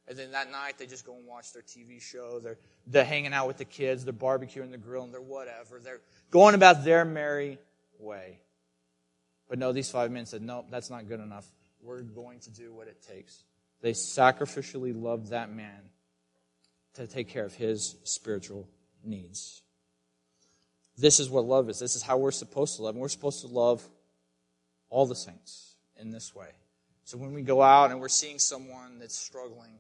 And 0.07 0.17
then 0.17 0.31
that 0.31 0.51
night, 0.51 0.77
they 0.77 0.87
just 0.87 1.05
go 1.05 1.15
and 1.15 1.25
watch 1.25 1.53
their 1.53 1.61
TV 1.61 2.01
show. 2.01 2.39
They're, 2.39 2.57
they're 2.85 3.05
hanging 3.05 3.33
out 3.33 3.47
with 3.47 3.57
the 3.57 3.65
kids. 3.65 4.03
They're 4.03 4.13
barbecuing, 4.13 4.69
they're 4.69 4.77
grilling, 4.77 5.11
they're 5.11 5.21
whatever. 5.21 5.79
They're 5.81 6.01
going 6.31 6.55
about 6.55 6.83
their 6.83 7.05
merry 7.05 7.59
way. 7.97 8.39
But 9.47 9.57
no, 9.57 9.71
these 9.71 9.89
five 9.89 10.11
men 10.11 10.25
said, 10.25 10.41
no, 10.41 10.65
that's 10.69 10.89
not 10.89 11.07
good 11.07 11.21
enough. 11.21 11.49
We're 11.81 12.01
going 12.01 12.39
to 12.41 12.49
do 12.49 12.73
what 12.73 12.87
it 12.87 13.01
takes. 13.07 13.43
They 13.81 13.93
sacrificially 13.93 14.99
loved 14.99 15.29
that 15.29 15.51
man 15.53 15.79
to 16.95 17.07
take 17.07 17.29
care 17.29 17.45
of 17.45 17.53
his 17.53 17.95
spiritual 18.03 18.67
needs. 19.03 19.61
This 20.97 21.21
is 21.21 21.29
what 21.29 21.45
love 21.45 21.69
is. 21.69 21.79
This 21.79 21.95
is 21.95 22.01
how 22.01 22.17
we're 22.17 22.31
supposed 22.31 22.75
to 22.75 22.83
love. 22.83 22.95
And 22.95 23.01
we're 23.01 23.07
supposed 23.07 23.41
to 23.41 23.47
love 23.47 23.87
all 24.89 25.05
the 25.05 25.15
saints 25.15 25.70
in 26.01 26.11
this 26.11 26.35
way. 26.35 26.49
So 27.03 27.17
when 27.17 27.33
we 27.33 27.41
go 27.41 27.61
out 27.61 27.91
and 27.91 27.99
we're 27.99 28.09
seeing 28.09 28.39
someone 28.39 28.99
that's 28.99 29.17
struggling, 29.17 29.79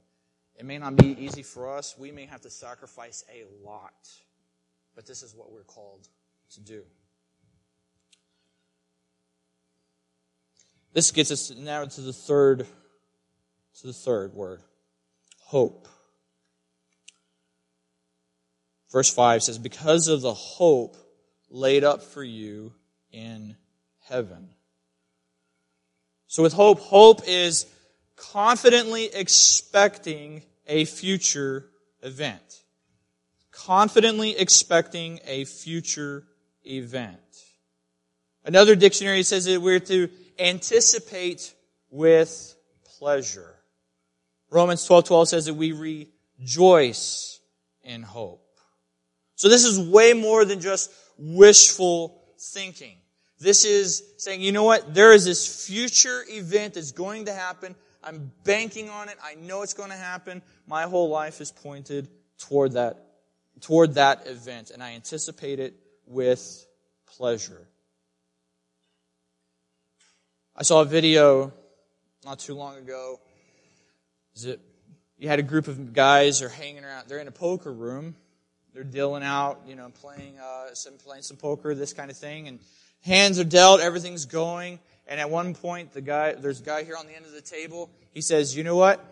it 0.55 0.65
may 0.65 0.77
not 0.77 0.95
be 0.95 1.15
easy 1.19 1.43
for 1.43 1.75
us. 1.75 1.95
We 1.97 2.11
may 2.11 2.25
have 2.25 2.41
to 2.41 2.49
sacrifice 2.49 3.23
a 3.33 3.45
lot. 3.65 4.09
But 4.95 5.05
this 5.05 5.23
is 5.23 5.33
what 5.35 5.51
we're 5.51 5.63
called 5.63 6.07
to 6.53 6.59
do. 6.59 6.83
This 10.93 11.11
gets 11.11 11.31
us 11.31 11.51
now 11.51 11.85
to 11.85 12.01
the 12.01 12.13
third 12.13 12.67
to 13.79 13.87
the 13.87 13.93
third 13.93 14.33
word. 14.33 14.61
Hope. 15.39 15.87
Verse 18.91 19.09
5 19.09 19.43
says, 19.43 19.57
Because 19.57 20.07
of 20.07 20.21
the 20.21 20.33
hope 20.33 20.97
laid 21.49 21.83
up 21.83 22.03
for 22.03 22.23
you 22.23 22.73
in 23.11 23.55
heaven. 24.01 24.49
So 26.31 26.43
with 26.43 26.53
hope, 26.53 26.79
hope 26.79 27.27
is 27.27 27.65
confidently 28.15 29.13
expecting 29.13 30.43
a 30.65 30.85
future 30.85 31.65
event. 32.03 32.61
Confidently 33.51 34.37
expecting 34.37 35.19
a 35.25 35.43
future 35.43 36.23
event. 36.63 37.19
Another 38.45 38.77
dictionary 38.77 39.23
says 39.23 39.43
that 39.43 39.61
we're 39.61 39.81
to 39.81 40.07
anticipate 40.39 41.53
with 41.89 42.55
pleasure. 42.97 43.53
Romans 44.49 44.85
12, 44.85 45.03
12 45.03 45.27
says 45.27 45.45
that 45.47 45.55
we 45.55 45.73
rejoice 46.39 47.41
in 47.83 48.03
hope. 48.03 48.47
So 49.35 49.49
this 49.49 49.65
is 49.65 49.77
way 49.77 50.13
more 50.13 50.45
than 50.45 50.61
just 50.61 50.93
wishful 51.17 52.23
thinking. 52.39 53.00
This 53.41 53.65
is 53.65 54.03
saying, 54.17 54.41
you 54.41 54.51
know 54.51 54.63
what? 54.63 54.93
There 54.93 55.13
is 55.13 55.25
this 55.25 55.65
future 55.65 56.23
event 56.29 56.75
that's 56.75 56.91
going 56.91 57.25
to 57.25 57.33
happen. 57.33 57.75
I'm 58.03 58.31
banking 58.43 58.87
on 58.89 59.09
it. 59.09 59.17
I 59.23 59.33
know 59.33 59.63
it's 59.63 59.73
going 59.73 59.89
to 59.89 59.95
happen. 59.95 60.43
My 60.67 60.83
whole 60.83 61.09
life 61.09 61.41
is 61.41 61.51
pointed 61.51 62.07
toward 62.37 62.73
that, 62.73 63.03
toward 63.59 63.95
that 63.95 64.27
event, 64.27 64.69
and 64.69 64.83
I 64.83 64.93
anticipate 64.93 65.59
it 65.59 65.73
with 66.05 66.67
pleasure. 67.07 67.67
I 70.55 70.61
saw 70.61 70.81
a 70.81 70.85
video 70.85 71.51
not 72.23 72.37
too 72.37 72.53
long 72.53 72.77
ago. 72.77 73.19
It, 74.35 74.59
you 75.17 75.27
had 75.27 75.39
a 75.39 75.43
group 75.43 75.67
of 75.67 75.93
guys 75.93 76.43
are 76.43 76.49
hanging 76.49 76.83
around. 76.83 77.07
They're 77.07 77.17
in 77.17 77.27
a 77.27 77.31
poker 77.31 77.73
room. 77.73 78.15
They're 78.75 78.83
dealing 78.83 79.23
out, 79.23 79.61
you 79.67 79.75
know, 79.75 79.89
playing 79.89 80.37
uh, 80.39 80.75
some 80.75 80.93
playing 80.93 81.23
some 81.23 81.37
poker, 81.37 81.73
this 81.73 81.93
kind 81.93 82.11
of 82.11 82.17
thing, 82.17 82.47
and 82.47 82.59
hands 83.01 83.39
are 83.39 83.43
dealt. 83.43 83.81
Everything's 83.81 84.25
going. 84.25 84.79
And 85.07 85.19
at 85.19 85.29
one 85.29 85.53
point, 85.53 85.93
the 85.93 86.01
guy, 86.01 86.33
there's 86.33 86.61
a 86.61 86.63
guy 86.63 86.83
here 86.83 86.95
on 86.95 87.05
the 87.05 87.15
end 87.15 87.25
of 87.25 87.33
the 87.33 87.41
table. 87.41 87.89
He 88.13 88.21
says, 88.21 88.55
"You 88.55 88.63
know 88.63 88.75
what? 88.75 89.03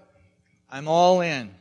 I'm 0.69 0.87
all 0.87 1.21
in." 1.21 1.53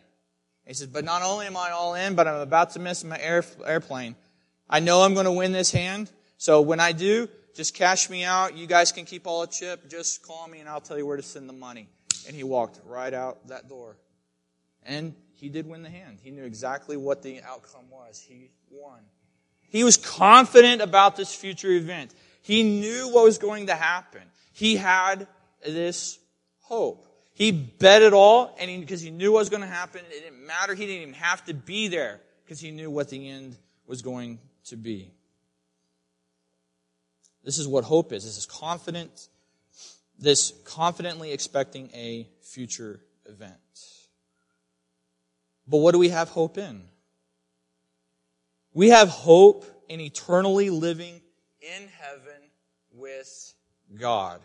He 0.66 0.74
says, 0.74 0.86
"But 0.86 1.04
not 1.04 1.22
only 1.22 1.46
am 1.46 1.56
I 1.56 1.70
all 1.70 1.94
in, 1.94 2.14
but 2.14 2.28
I'm 2.28 2.40
about 2.40 2.70
to 2.72 2.78
miss 2.78 3.02
my 3.02 3.18
air, 3.18 3.44
airplane. 3.64 4.14
I 4.68 4.80
know 4.80 5.02
I'm 5.02 5.14
going 5.14 5.24
to 5.24 5.32
win 5.32 5.52
this 5.52 5.72
hand. 5.72 6.10
So 6.36 6.60
when 6.60 6.78
I 6.78 6.92
do, 6.92 7.28
just 7.54 7.74
cash 7.74 8.08
me 8.08 8.22
out. 8.22 8.56
You 8.56 8.66
guys 8.66 8.92
can 8.92 9.04
keep 9.04 9.26
all 9.26 9.40
the 9.40 9.48
chip. 9.48 9.90
Just 9.90 10.22
call 10.22 10.46
me 10.46 10.60
and 10.60 10.68
I'll 10.68 10.80
tell 10.80 10.96
you 10.96 11.06
where 11.06 11.16
to 11.16 11.22
send 11.22 11.48
the 11.48 11.54
money. 11.54 11.88
And 12.26 12.36
he 12.36 12.44
walked 12.44 12.78
right 12.86 13.12
out 13.12 13.48
that 13.48 13.68
door. 13.68 13.96
And 14.84 15.14
he 15.34 15.48
did 15.48 15.66
win 15.66 15.82
the 15.82 15.90
hand. 15.90 16.18
He 16.22 16.30
knew 16.30 16.44
exactly 16.44 16.96
what 16.96 17.22
the 17.22 17.40
outcome 17.42 17.90
was. 17.90 18.20
He 18.20 18.50
won. 18.70 19.00
He 19.68 19.84
was 19.84 19.96
confident 19.96 20.82
about 20.82 21.16
this 21.16 21.34
future 21.34 21.70
event. 21.70 22.14
He 22.42 22.62
knew 22.62 23.10
what 23.12 23.24
was 23.24 23.38
going 23.38 23.66
to 23.66 23.74
happen. 23.74 24.22
He 24.52 24.76
had 24.76 25.26
this 25.64 26.18
hope. 26.60 27.06
He 27.34 27.52
bet 27.52 28.02
it 28.02 28.12
all, 28.12 28.56
and 28.58 28.80
because 28.80 29.00
he, 29.00 29.10
he 29.10 29.14
knew 29.14 29.32
what 29.32 29.40
was 29.40 29.50
going 29.50 29.62
to 29.62 29.68
happen, 29.68 30.00
it 30.10 30.24
didn't 30.24 30.44
matter. 30.44 30.74
He 30.74 30.86
didn't 30.86 31.02
even 31.02 31.14
have 31.14 31.44
to 31.44 31.54
be 31.54 31.88
there 31.88 32.20
because 32.44 32.58
he 32.58 32.70
knew 32.70 32.90
what 32.90 33.10
the 33.10 33.28
end 33.28 33.56
was 33.86 34.02
going 34.02 34.40
to 34.64 34.76
be. 34.76 35.12
This 37.44 37.58
is 37.58 37.68
what 37.68 37.84
hope 37.84 38.12
is. 38.12 38.24
This 38.24 38.36
is 38.36 38.46
confident, 38.46 39.28
this 40.18 40.52
confidently 40.64 41.32
expecting 41.32 41.90
a 41.94 42.28
future 42.42 43.00
event. 43.26 43.54
But 45.66 45.78
what 45.78 45.92
do 45.92 45.98
we 45.98 46.08
have 46.08 46.30
hope 46.30 46.58
in? 46.58 46.82
We 48.72 48.90
have 48.90 49.08
hope 49.08 49.64
in 49.88 50.00
eternally 50.00 50.70
living 50.70 51.20
in 51.60 51.88
heaven 52.00 52.42
with 52.92 53.54
God. 53.98 54.40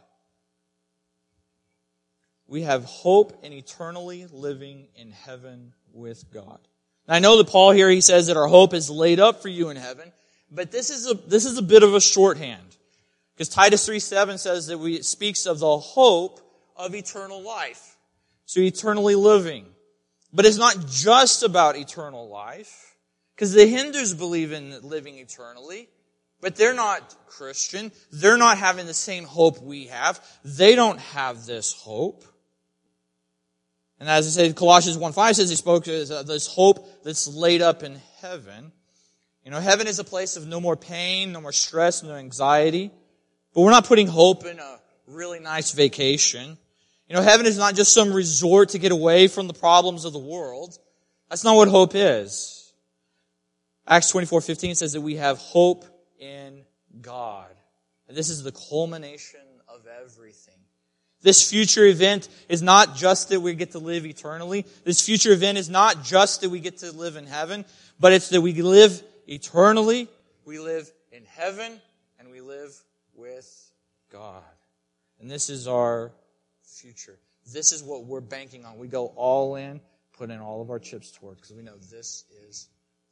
We 2.47 2.63
have 2.63 2.83
hope 2.83 3.43
in 3.43 3.53
eternally 3.53 4.27
living 4.31 4.88
in 4.95 5.12
heaven 5.12 5.73
with 5.91 6.31
God. 6.31 6.59
Now, 7.07 7.15
I 7.15 7.19
know 7.19 7.38
that 7.38 7.47
Paul 7.47 7.71
here, 7.71 7.89
he 7.89 8.01
says 8.01 8.27
that 8.27 8.38
our 8.38 8.47
hope 8.47 8.73
is 8.73 8.89
laid 8.89 9.19
up 9.19 9.41
for 9.41 9.49
you 9.49 9.69
in 9.69 9.77
heaven, 9.77 10.12
but 10.51 10.71
this 10.71 10.89
is 10.89 11.09
a, 11.09 11.15
this 11.15 11.45
is 11.45 11.57
a 11.57 11.63
bit 11.63 11.83
of 11.83 11.93
a 11.93 12.01
shorthand. 12.01 12.77
Because 13.36 13.49
Titus 13.49 13.86
3 13.86 13.99
7 13.99 14.38
says 14.38 14.67
that 14.67 14.77
we, 14.77 14.95
it 14.95 15.05
speaks 15.05 15.45
of 15.45 15.59
the 15.59 15.77
hope 15.77 16.39
of 16.75 16.93
eternal 16.93 17.41
life. 17.41 17.97
So 18.45 18.59
eternally 18.59 19.15
living. 19.15 19.65
But 20.31 20.45
it's 20.45 20.57
not 20.57 20.88
just 20.88 21.43
about 21.43 21.75
eternal 21.75 22.27
life. 22.27 22.92
Because 23.36 23.54
the 23.54 23.65
Hindus 23.65 24.13
believe 24.13 24.52
in 24.52 24.82
living 24.82 25.17
eternally. 25.17 25.89
But 26.41 26.58
they're 26.58 26.74
not 26.74 27.15
Christian. 27.28 27.91
They're 28.12 28.38
not 28.38 28.58
having 28.58 28.86
the 28.86 28.93
same 28.93 29.24
hope 29.24 29.62
we 29.62 29.86
have. 29.88 30.19
They 30.43 30.76
don't 30.76 31.00
have 31.00 31.46
this 31.46 31.74
hope. 31.74 32.26
And 34.00 34.10
as 34.10 34.28
I 34.28 34.41
said, 34.41 34.56
Colossians 34.58 34.98
1.5 34.98 35.36
says 35.36 35.50
he 35.50 35.56
spoke 35.56 35.86
this 35.86 36.48
hope 36.48 37.04
that's 37.04 37.28
laid 37.28 37.62
up 37.62 37.84
in 37.84 37.98
heaven. 38.19 38.74
You 39.46 39.52
know, 39.52 39.62
heaven 39.62 39.88
is 39.88 40.00
a 40.00 40.04
place 40.04 40.36
of 40.36 40.46
no 40.46 40.60
more 40.60 40.76
pain, 40.76 41.32
no 41.32 41.39
more 41.39 41.54
stress, 41.54 42.04
no 42.04 42.15
anxiety. 42.15 42.91
But 43.54 43.62
we're 43.62 43.72
not 43.72 43.86
putting 43.86 44.08
hope 44.08 44.46
in 44.46 44.60
a 44.60 44.80
really 45.08 45.39
nice 45.39 45.72
vacation. 45.72 46.58
You 47.08 47.15
know, 47.15 47.22
heaven 47.22 47.46
is 47.46 47.58
not 47.58 47.76
just 47.76 47.93
some 47.93 48.12
resort 48.12 48.69
to 48.69 48.80
get 48.80 48.91
away 48.91 49.28
from 49.30 49.48
the 49.48 49.54
problems 49.54 50.04
of 50.04 50.12
the 50.12 50.19
world. 50.19 50.78
That's 51.30 51.46
not 51.46 51.56
what 51.56 51.69
hope 51.69 51.91
is. 51.96 52.62
Acts 53.88 54.12
24:15 54.12 54.76
says 54.76 54.93
that 54.93 55.02
we 55.02 55.15
have 55.15 55.38
hope 55.38 55.86
in 56.19 56.65
God. 57.02 57.56
And 58.08 58.15
this 58.15 58.30
is 58.30 58.43
the 58.43 58.52
culmination 58.52 59.41
of 59.67 59.86
everything. 59.88 60.54
This 61.22 61.50
future 61.50 61.86
event 61.86 62.28
is 62.50 62.62
not 62.62 62.96
just 62.96 63.30
that 63.30 63.39
we 63.39 63.54
get 63.56 63.72
to 63.72 63.80
live 63.80 64.06
eternally. 64.06 64.65
This 64.84 65.02
future 65.02 65.32
event 65.32 65.58
is 65.58 65.69
not 65.69 66.04
just 66.04 66.41
that 66.41 66.50
we 66.50 66.60
get 66.60 66.80
to 66.80 66.91
live 66.91 67.15
in 67.15 67.26
heaven, 67.26 67.65
but 68.00 68.12
it's 68.12 68.30
that 68.30 68.41
we 68.41 68.54
live 68.62 69.02
eternally, 69.28 70.10
we 70.46 70.60
live 70.60 70.91
in 71.13 71.24
heaven, 71.26 71.80
and 72.19 72.30
we 72.30 72.41
live 72.41 72.76
with 73.15 73.72
God. 74.12 74.43
And 75.22 75.32
this 75.32 75.50
is 75.50 75.67
our 75.67 76.12
future. 76.63 77.17
This 77.52 77.72
is 77.72 77.82
what 77.82 78.04
we're 78.04 78.22
banking 78.22 78.65
on. 78.65 78.78
We 78.78 78.88
go 78.88 79.08
all 79.15 79.56
in, 79.56 79.80
put 80.17 80.30
in 80.30 80.39
all 80.39 80.62
of 80.62 80.69
our 80.69 80.80
chips 80.80 81.12
toward 81.12 81.38
because 81.38 81.54
we 81.54 81.63
know 81.63 81.78
this 81.89 82.26
is 82.50 82.67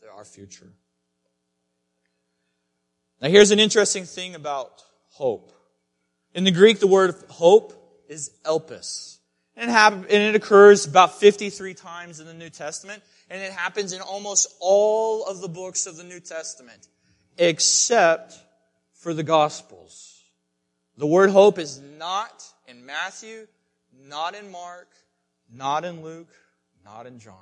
our 0.10 0.26
future. 0.26 0.72
Now 3.22 3.30
here's 3.30 3.52
an 3.52 3.60
interesting 3.60 4.06
thing 4.06 4.36
about 4.36 4.84
hope. 5.10 5.52
In 6.34 6.44
the 6.44 6.52
Greek, 6.52 6.80
the 6.80 6.88
word 6.88 7.14
hope 7.30 8.04
is 8.08 8.32
elpis. 8.44 9.18
And 9.56 9.70
it, 9.70 9.74
happen, 9.74 10.06
and 10.10 10.24
it 10.24 10.36
occurs 10.36 10.86
about 10.86 11.20
53 11.20 11.74
times 11.74 12.20
in 12.20 12.26
the 12.26 12.34
New 12.34 12.50
Testament, 12.50 13.04
and 13.30 13.42
it 13.42 13.52
happens 13.52 13.94
in 13.94 14.02
almost 14.02 14.48
all 14.60 15.26
of 15.26 15.42
the 15.42 15.50
books 15.50 15.88
of 15.88 15.98
the 15.98 16.04
New 16.04 16.22
Testament, 16.22 16.88
except 17.38 18.34
for 18.94 19.14
the 19.14 19.24
Gospels. 19.24 20.24
The 20.98 21.06
word 21.06 21.30
hope 21.32 21.60
is 21.60 21.80
not 21.80 22.44
in 22.68 22.86
Matthew, 22.86 23.48
not 24.08 24.36
in 24.36 24.52
Mark, 24.52 24.88
not 25.54 25.84
in 25.84 26.02
Luke, 26.02 26.32
not 26.86 27.06
in 27.06 27.20
John. 27.20 27.36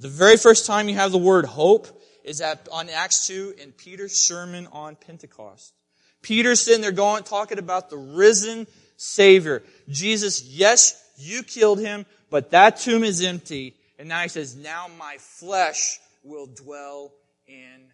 The 0.00 0.08
very 0.08 0.38
first 0.38 0.64
time 0.64 0.88
you 0.88 0.94
have 0.94 1.12
the 1.12 1.18
word 1.18 1.44
hope 1.44 1.86
is 2.24 2.40
at, 2.40 2.66
on 2.72 2.88
Acts 2.88 3.26
2 3.26 3.56
in 3.62 3.72
Peter's 3.72 4.16
sermon 4.16 4.66
on 4.72 4.96
Pentecost. 4.96 5.74
Peter's 6.22 6.62
sitting 6.62 6.80
there 6.80 6.90
going, 6.90 7.22
talking 7.22 7.58
about 7.58 7.90
the 7.90 7.98
risen 7.98 8.66
Savior. 8.96 9.62
Jesus, 9.90 10.42
yes, 10.42 11.02
you 11.18 11.42
killed 11.42 11.80
him, 11.80 12.06
but 12.30 12.50
that 12.52 12.78
tomb 12.78 13.04
is 13.04 13.22
empty. 13.22 13.74
And 13.98 14.08
now 14.08 14.22
he 14.22 14.28
says, 14.28 14.56
now 14.56 14.86
my 14.98 15.16
flesh 15.18 15.98
will 16.24 16.46
dwell 16.46 17.12
in 17.46 17.90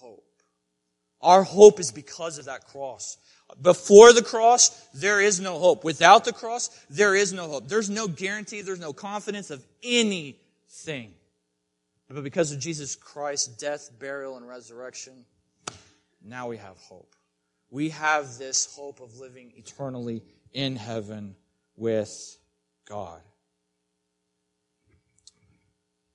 hope. 0.00 0.24
Our 1.20 1.42
hope 1.42 1.78
is 1.78 1.92
because 1.92 2.38
of 2.38 2.46
that 2.46 2.64
cross. 2.68 3.18
Before 3.60 4.14
the 4.14 4.22
cross, 4.22 4.70
there 4.94 5.20
is 5.20 5.40
no 5.40 5.58
hope. 5.58 5.84
Without 5.84 6.24
the 6.24 6.32
cross, 6.32 6.70
there 6.88 7.14
is 7.14 7.34
no 7.34 7.48
hope. 7.48 7.68
There's 7.68 7.90
no 7.90 8.08
guarantee, 8.08 8.62
there's 8.62 8.80
no 8.80 8.94
confidence 8.94 9.50
of 9.50 9.62
anything. 9.82 11.12
But 12.08 12.22
because 12.22 12.52
of 12.52 12.58
Jesus 12.58 12.94
Christ's 12.96 13.48
death, 13.56 13.90
burial, 13.98 14.36
and 14.36 14.46
resurrection, 14.46 15.24
now 16.22 16.48
we 16.48 16.58
have 16.58 16.76
hope. 16.76 17.14
We 17.70 17.90
have 17.90 18.38
this 18.38 18.74
hope 18.76 19.00
of 19.00 19.18
living 19.18 19.52
eternally 19.56 20.22
in 20.52 20.76
heaven 20.76 21.34
with 21.76 22.38
God. 22.88 23.20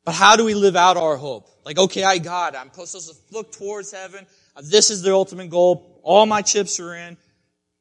But 0.06 0.14
how 0.14 0.36
do 0.36 0.46
we 0.46 0.54
live 0.54 0.76
out 0.76 0.98
our 0.98 1.18
hope? 1.18 1.50
Like, 1.66 1.78
okay, 1.78 2.04
I 2.04 2.18
got 2.18 2.54
it. 2.54 2.60
I'm 2.60 2.72
supposed 2.72 3.10
to 3.10 3.16
look 3.32 3.52
towards 3.52 3.92
heaven. 3.92 4.26
This 4.64 4.90
is 4.90 5.02
the 5.02 5.14
ultimate 5.14 5.50
goal. 5.50 6.00
All 6.04 6.26
my 6.26 6.42
chips 6.42 6.80
are 6.80 6.96
in. 6.96 7.18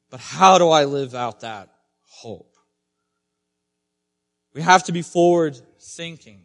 But 0.09 0.19
how 0.19 0.57
do 0.57 0.69
I 0.69 0.85
live 0.85 1.15
out 1.15 1.41
that 1.41 1.69
hope? 2.01 2.55
We 4.53 4.61
have 4.61 4.83
to 4.85 4.91
be 4.91 5.01
forward 5.01 5.59
thinking. 5.79 6.41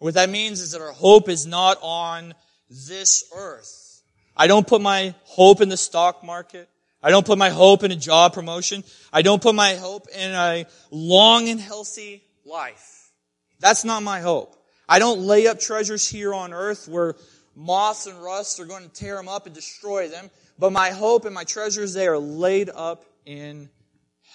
What 0.00 0.14
that 0.14 0.30
means 0.30 0.60
is 0.60 0.72
that 0.72 0.80
our 0.80 0.92
hope 0.92 1.28
is 1.28 1.46
not 1.46 1.78
on 1.82 2.34
this 2.70 3.24
earth. 3.36 4.02
I 4.34 4.46
don't 4.46 4.66
put 4.66 4.80
my 4.80 5.14
hope 5.24 5.60
in 5.60 5.68
the 5.68 5.76
stock 5.76 6.24
market. 6.24 6.70
I 7.02 7.10
don't 7.10 7.26
put 7.26 7.36
my 7.36 7.50
hope 7.50 7.82
in 7.84 7.92
a 7.92 7.96
job 7.96 8.32
promotion. 8.32 8.82
I 9.12 9.20
don't 9.20 9.42
put 9.42 9.54
my 9.54 9.74
hope 9.74 10.08
in 10.08 10.30
a 10.32 10.64
long 10.90 11.50
and 11.50 11.60
healthy 11.60 12.22
life. 12.46 13.10
That's 13.58 13.84
not 13.84 14.02
my 14.02 14.20
hope. 14.20 14.56
I 14.88 14.98
don't 14.98 15.20
lay 15.20 15.46
up 15.46 15.60
treasures 15.60 16.08
here 16.08 16.32
on 16.32 16.54
earth 16.54 16.88
where 16.88 17.14
moths 17.54 18.06
and 18.06 18.22
rust 18.22 18.58
are 18.58 18.64
going 18.64 18.84
to 18.84 18.88
tear 18.88 19.16
them 19.16 19.28
up 19.28 19.44
and 19.44 19.54
destroy 19.54 20.08
them. 20.08 20.30
But 20.58 20.72
my 20.72 20.90
hope 20.90 21.26
and 21.26 21.34
my 21.34 21.44
treasures, 21.44 21.92
they 21.92 22.06
are 22.06 22.18
laid 22.18 22.70
up 22.70 23.04
in 23.26 23.68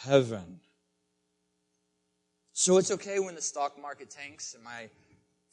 heaven. 0.04 0.60
So 2.54 2.78
it's 2.78 2.92
okay 2.92 3.18
when 3.20 3.34
the 3.34 3.42
stock 3.42 3.82
market 3.82 4.12
tanks 4.12 4.54
and 4.54 4.64
my 4.64 4.90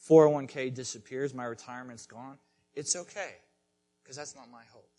401k 0.09 0.73
disappears, 0.73 1.33
my 1.33 1.45
retirement's 1.45 2.05
gone, 2.05 2.37
it's 2.75 2.95
okay 2.95 3.35
because 4.03 4.15
that's 4.15 4.35
not 4.35 4.49
my 4.51 4.63
hope. 4.71 4.89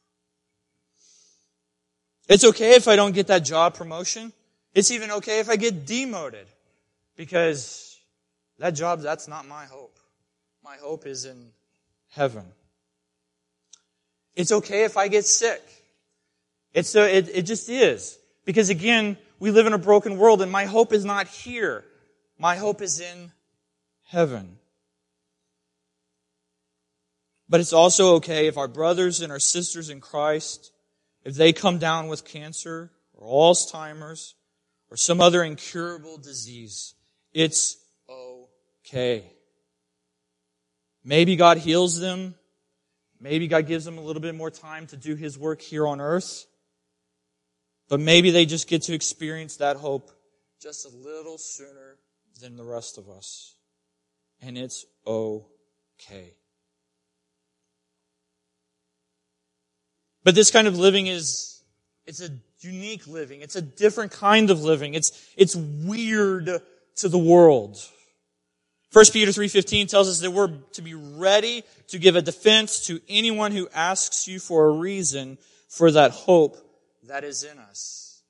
It's 2.28 2.44
okay 2.44 2.74
if 2.74 2.88
I 2.88 2.96
don't 2.96 3.12
get 3.12 3.26
that 3.26 3.44
job 3.44 3.74
promotion. 3.74 4.32
It's 4.74 4.90
even 4.90 5.10
okay 5.10 5.40
if 5.40 5.50
I 5.50 5.56
get 5.56 5.86
demoted 5.86 6.46
because 7.16 8.00
that 8.58 8.70
job, 8.70 9.00
that's 9.00 9.28
not 9.28 9.46
my 9.46 9.66
hope. 9.66 9.98
My 10.62 10.76
hope 10.76 11.06
is 11.06 11.26
in 11.26 11.50
heaven. 12.10 12.44
It's 14.34 14.52
okay 14.52 14.84
if 14.84 14.96
I 14.96 15.08
get 15.08 15.26
sick. 15.26 15.62
It's 16.72 16.88
so, 16.88 17.04
it, 17.04 17.28
it 17.32 17.42
just 17.42 17.68
is. 17.68 18.18
Because 18.44 18.70
again, 18.70 19.16
we 19.38 19.50
live 19.50 19.66
in 19.66 19.74
a 19.74 19.78
broken 19.78 20.16
world 20.16 20.42
and 20.42 20.50
my 20.50 20.64
hope 20.64 20.92
is 20.92 21.04
not 21.04 21.28
here. 21.28 21.84
My 22.38 22.56
hope 22.56 22.80
is 22.80 23.00
in 23.00 23.32
heaven. 24.06 24.58
But 27.48 27.60
it's 27.60 27.72
also 27.72 28.16
okay 28.16 28.46
if 28.46 28.56
our 28.56 28.68
brothers 28.68 29.20
and 29.20 29.30
our 29.30 29.38
sisters 29.38 29.90
in 29.90 30.00
Christ, 30.00 30.72
if 31.24 31.34
they 31.34 31.52
come 31.52 31.78
down 31.78 32.08
with 32.08 32.24
cancer 32.24 32.90
or 33.12 33.52
Alzheimer's 33.52 34.34
or 34.90 34.96
some 34.96 35.20
other 35.20 35.42
incurable 35.42 36.16
disease, 36.16 36.94
it's 37.32 37.76
okay. 38.08 39.30
Maybe 41.04 41.36
God 41.36 41.58
heals 41.58 42.00
them. 42.00 42.34
Maybe 43.20 43.46
God 43.46 43.66
gives 43.66 43.84
them 43.84 43.98
a 43.98 44.02
little 44.02 44.22
bit 44.22 44.34
more 44.34 44.50
time 44.50 44.86
to 44.88 44.96
do 44.96 45.14
His 45.14 45.38
work 45.38 45.60
here 45.60 45.86
on 45.86 46.00
earth. 46.00 46.46
But 47.88 48.00
maybe 48.00 48.30
they 48.30 48.46
just 48.46 48.68
get 48.68 48.82
to 48.82 48.94
experience 48.94 49.56
that 49.58 49.76
hope 49.76 50.10
just 50.60 50.86
a 50.86 50.88
little 50.88 51.36
sooner 51.36 51.98
than 52.40 52.56
the 52.56 52.64
rest 52.64 52.96
of 52.96 53.08
us. 53.08 53.56
And 54.40 54.56
it's 54.56 54.86
okay. 55.06 56.34
But 60.24 60.34
this 60.34 60.50
kind 60.50 60.66
of 60.66 60.78
living 60.78 61.06
is, 61.06 61.62
it's 62.06 62.22
a 62.22 62.30
unique 62.60 63.06
living. 63.06 63.42
It's 63.42 63.56
a 63.56 63.62
different 63.62 64.12
kind 64.12 64.50
of 64.50 64.62
living. 64.62 64.94
It's, 64.94 65.28
it's 65.36 65.54
weird 65.54 66.60
to 66.96 67.08
the 67.08 67.18
world. 67.18 67.78
1 68.92 69.04
Peter 69.12 69.32
3.15 69.32 69.88
tells 69.88 70.08
us 70.08 70.20
that 70.20 70.30
we're 70.30 70.48
to 70.72 70.82
be 70.82 70.94
ready 70.94 71.64
to 71.88 71.98
give 71.98 72.16
a 72.16 72.22
defense 72.22 72.86
to 72.86 73.00
anyone 73.08 73.52
who 73.52 73.68
asks 73.74 74.28
you 74.28 74.38
for 74.38 74.68
a 74.68 74.72
reason 74.72 75.36
for 75.68 75.90
that 75.90 76.12
hope 76.12 76.56
that 77.08 77.24
is 77.24 77.44
in 77.44 77.58
us. 77.58 78.22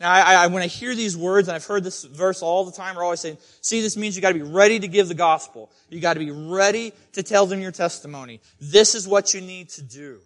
Now, 0.00 0.10
I, 0.10 0.34
I, 0.34 0.46
when 0.48 0.62
I 0.62 0.66
hear 0.66 0.96
these 0.96 1.16
words, 1.16 1.46
and 1.46 1.54
I've 1.54 1.64
heard 1.64 1.84
this 1.84 2.02
verse 2.02 2.42
all 2.42 2.64
the 2.64 2.72
time, 2.72 2.96
we're 2.96 3.04
always 3.04 3.20
saying, 3.20 3.38
see, 3.60 3.80
this 3.80 3.96
means 3.96 4.16
you 4.16 4.22
gotta 4.22 4.34
be 4.34 4.42
ready 4.42 4.80
to 4.80 4.88
give 4.88 5.06
the 5.06 5.14
gospel. 5.14 5.70
You 5.88 6.00
gotta 6.00 6.18
be 6.18 6.32
ready 6.32 6.92
to 7.12 7.22
tell 7.22 7.46
them 7.46 7.60
your 7.60 7.70
testimony. 7.70 8.40
This 8.60 8.96
is 8.96 9.06
what 9.06 9.32
you 9.32 9.40
need 9.40 9.68
to 9.70 9.82
do. 9.82 10.18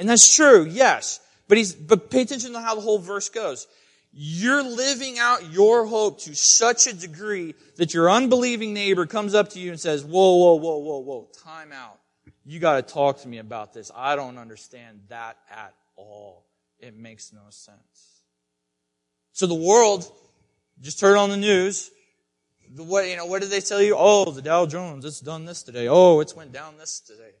And 0.00 0.08
that's 0.08 0.34
true, 0.34 0.64
yes. 0.64 1.20
But 1.46 1.58
he's, 1.58 1.74
but 1.74 2.08
pay 2.10 2.22
attention 2.22 2.54
to 2.54 2.60
how 2.60 2.74
the 2.74 2.80
whole 2.80 2.98
verse 2.98 3.28
goes. 3.28 3.66
You're 4.12 4.62
living 4.62 5.18
out 5.18 5.52
your 5.52 5.84
hope 5.84 6.22
to 6.22 6.34
such 6.34 6.86
a 6.86 6.94
degree 6.94 7.54
that 7.76 7.92
your 7.92 8.10
unbelieving 8.10 8.72
neighbor 8.72 9.04
comes 9.04 9.34
up 9.34 9.50
to 9.50 9.60
you 9.60 9.70
and 9.70 9.78
says, 9.78 10.02
whoa, 10.02 10.36
whoa, 10.36 10.54
whoa, 10.54 10.78
whoa, 10.78 10.98
whoa, 11.00 11.28
time 11.44 11.70
out. 11.72 11.98
You 12.46 12.58
gotta 12.60 12.80
talk 12.80 13.20
to 13.20 13.28
me 13.28 13.38
about 13.38 13.74
this. 13.74 13.90
I 13.94 14.16
don't 14.16 14.38
understand 14.38 15.00
that 15.10 15.36
at 15.50 15.74
all. 15.96 16.46
It 16.78 16.96
makes 16.96 17.30
no 17.30 17.42
sense. 17.50 18.22
So 19.32 19.46
the 19.46 19.54
world, 19.54 20.10
just 20.80 20.98
turn 20.98 21.18
on 21.18 21.28
the 21.28 21.36
news. 21.36 21.90
What, 22.74 23.06
you 23.06 23.16
know, 23.16 23.26
what 23.26 23.42
did 23.42 23.50
they 23.50 23.60
tell 23.60 23.82
you? 23.82 23.96
Oh, 23.98 24.30
the 24.30 24.40
Dow 24.40 24.64
Jones, 24.64 25.04
it's 25.04 25.20
done 25.20 25.44
this 25.44 25.62
today. 25.62 25.88
Oh, 25.88 26.20
it's 26.20 26.34
went 26.34 26.52
down 26.52 26.78
this 26.78 27.00
today. 27.00 27.32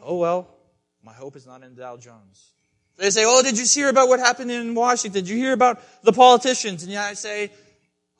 Oh 0.00 0.16
well, 0.16 0.59
my 1.04 1.12
hope 1.12 1.36
is 1.36 1.46
not 1.46 1.62
in 1.62 1.74
Dow 1.74 1.96
Jones. 1.96 2.52
They 2.96 3.10
say, 3.10 3.24
oh, 3.24 3.42
did 3.42 3.58
you 3.58 3.64
hear 3.64 3.88
about 3.88 4.08
what 4.08 4.20
happened 4.20 4.50
in 4.50 4.74
Washington? 4.74 5.24
Did 5.24 5.28
you 5.28 5.36
hear 5.36 5.52
about 5.52 5.80
the 6.02 6.12
politicians? 6.12 6.84
And 6.84 6.94
I 6.94 7.14
say, 7.14 7.50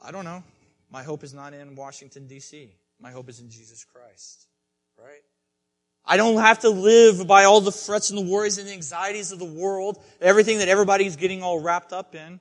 I 0.03 0.11
don't 0.11 0.25
know. 0.25 0.43
My 0.91 1.03
hope 1.03 1.23
is 1.23 1.35
not 1.35 1.53
in 1.53 1.75
Washington, 1.77 2.27
D.C. 2.27 2.75
My 2.99 3.11
hope 3.11 3.29
is 3.29 3.41
in 3.41 3.51
Jesus 3.51 3.85
Christ. 3.85 4.47
Right? 4.99 5.23
I 6.05 6.17
don't 6.17 6.39
have 6.39 6.61
to 6.61 6.71
live 6.71 7.27
by 7.27 7.45
all 7.45 7.61
the 7.61 7.73
frets 7.73 8.11
and 8.11 8.19
the 8.19 8.31
worries 8.33 8.59
and 8.59 8.67
the 8.67 8.73
anxieties 8.73 9.33
of 9.33 9.39
the 9.39 9.45
world, 9.45 10.03
everything 10.21 10.59
that 10.59 10.69
everybody's 10.69 11.17
getting 11.17 11.43
all 11.43 11.61
wrapped 11.61 11.93
up 11.93 12.15
in. 12.15 12.41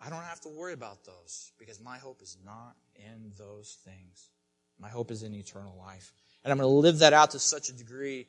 I 0.00 0.10
don't 0.10 0.22
have 0.22 0.40
to 0.40 0.48
worry 0.48 0.72
about 0.72 1.04
those 1.04 1.52
because 1.58 1.80
my 1.80 1.98
hope 1.98 2.20
is 2.22 2.36
not 2.44 2.74
in 2.96 3.32
those 3.38 3.78
things. 3.84 4.30
My 4.78 4.88
hope 4.88 5.10
is 5.10 5.22
in 5.22 5.34
eternal 5.34 5.76
life. 5.78 6.12
And 6.42 6.50
I'm 6.50 6.58
going 6.58 6.68
to 6.68 6.74
live 6.74 6.98
that 7.00 7.12
out 7.12 7.32
to 7.32 7.38
such 7.38 7.68
a 7.68 7.72
degree 7.72 8.26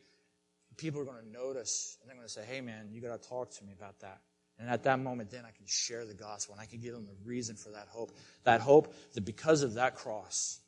people 0.81 0.99
are 0.99 1.05
going 1.05 1.23
to 1.23 1.31
notice 1.31 1.97
and 2.01 2.09
they're 2.09 2.17
going 2.17 2.27
to 2.27 2.33
say, 2.33 2.43
hey 2.43 2.59
man, 2.59 2.89
you 2.91 3.01
got 3.01 3.21
to 3.21 3.29
talk 3.29 3.51
to 3.51 3.63
me 3.63 3.71
about 3.77 3.99
that. 3.99 4.21
And 4.59 4.69
at 4.69 4.83
that 4.83 4.99
moment, 4.99 5.31
then 5.31 5.43
I 5.45 5.51
can 5.51 5.65
share 5.65 6.05
the 6.05 6.13
gospel 6.13 6.55
and 6.55 6.61
I 6.61 6.65
can 6.65 6.79
give 6.79 6.93
them 6.93 7.05
the 7.05 7.15
reason 7.23 7.55
for 7.55 7.69
that 7.69 7.87
hope. 7.87 8.11
That 8.43 8.61
hope 8.61 8.93
that 9.13 9.23
because 9.23 9.61
of 9.61 9.75
that 9.75 9.95
cross, 9.95 10.59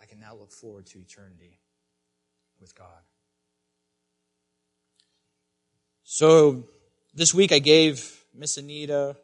I 0.00 0.06
can 0.06 0.20
now 0.20 0.34
look 0.34 0.52
forward 0.52 0.86
to 0.86 0.98
eternity 0.98 1.58
with 2.60 2.74
God. 2.76 2.86
So 6.04 6.64
this 7.14 7.34
week 7.34 7.52
I 7.52 7.58
gave 7.58 8.24
Miss 8.34 8.56
Anita 8.56 9.16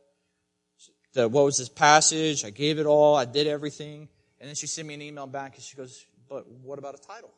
the, 1.14 1.28
what 1.28 1.44
was 1.44 1.59
this 1.59 1.68
passage? 1.68 2.44
I 2.44 2.50
gave 2.50 2.78
it 2.78 2.87
all. 2.87 3.14
I 3.16 3.26
did 3.26 3.46
everything. 3.46 4.09
And 4.40 4.48
then 4.48 4.57
she 4.57 4.66
sent 4.66 4.88
me 4.88 4.94
an 4.94 5.02
email 5.02 5.26
back 5.26 5.55
and 5.55 5.62
she 5.62 5.76
goes, 5.76 6.07
but 6.28 6.50
what 6.50 6.78
about 6.78 6.94
a 6.94 7.02
title? 7.07 7.31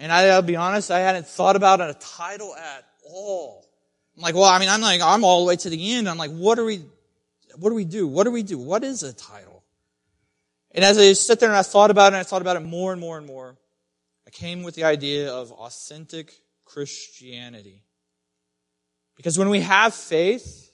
And 0.00 0.10
I, 0.10 0.34
will 0.34 0.42
be 0.42 0.56
honest, 0.56 0.90
I 0.90 1.00
hadn't 1.00 1.26
thought 1.26 1.56
about 1.56 1.82
a 1.82 1.94
title 2.00 2.56
at 2.56 2.86
all. 3.04 3.66
I'm 4.16 4.22
like, 4.22 4.34
well, 4.34 4.44
I 4.44 4.58
mean, 4.58 4.70
I'm 4.70 4.80
like, 4.80 5.02
I'm 5.02 5.24
all 5.24 5.44
the 5.44 5.48
way 5.48 5.56
to 5.56 5.68
the 5.68 5.92
end. 5.92 6.08
I'm 6.08 6.16
like, 6.16 6.30
what 6.30 6.54
do 6.54 6.64
we, 6.64 6.82
what 7.56 7.68
do 7.68 7.74
we 7.74 7.84
do? 7.84 8.08
What 8.08 8.24
do 8.24 8.30
we 8.30 8.42
do? 8.42 8.58
What 8.58 8.82
is 8.82 9.02
a 9.02 9.12
title? 9.12 9.62
And 10.70 10.86
as 10.86 10.96
I 10.96 11.12
sit 11.12 11.38
there 11.38 11.50
and 11.50 11.58
I 11.58 11.60
thought 11.60 11.90
about 11.90 12.06
it, 12.06 12.16
and 12.16 12.16
I 12.16 12.22
thought 12.22 12.40
about 12.40 12.56
it 12.56 12.60
more 12.60 12.92
and 12.92 13.00
more 13.00 13.18
and 13.18 13.26
more, 13.26 13.58
I 14.26 14.30
came 14.30 14.62
with 14.62 14.74
the 14.74 14.84
idea 14.84 15.30
of 15.30 15.52
authentic 15.52 16.32
Christianity. 16.64 17.82
Because 19.16 19.38
when 19.38 19.50
we 19.50 19.60
have 19.60 19.92
faith, 19.92 20.72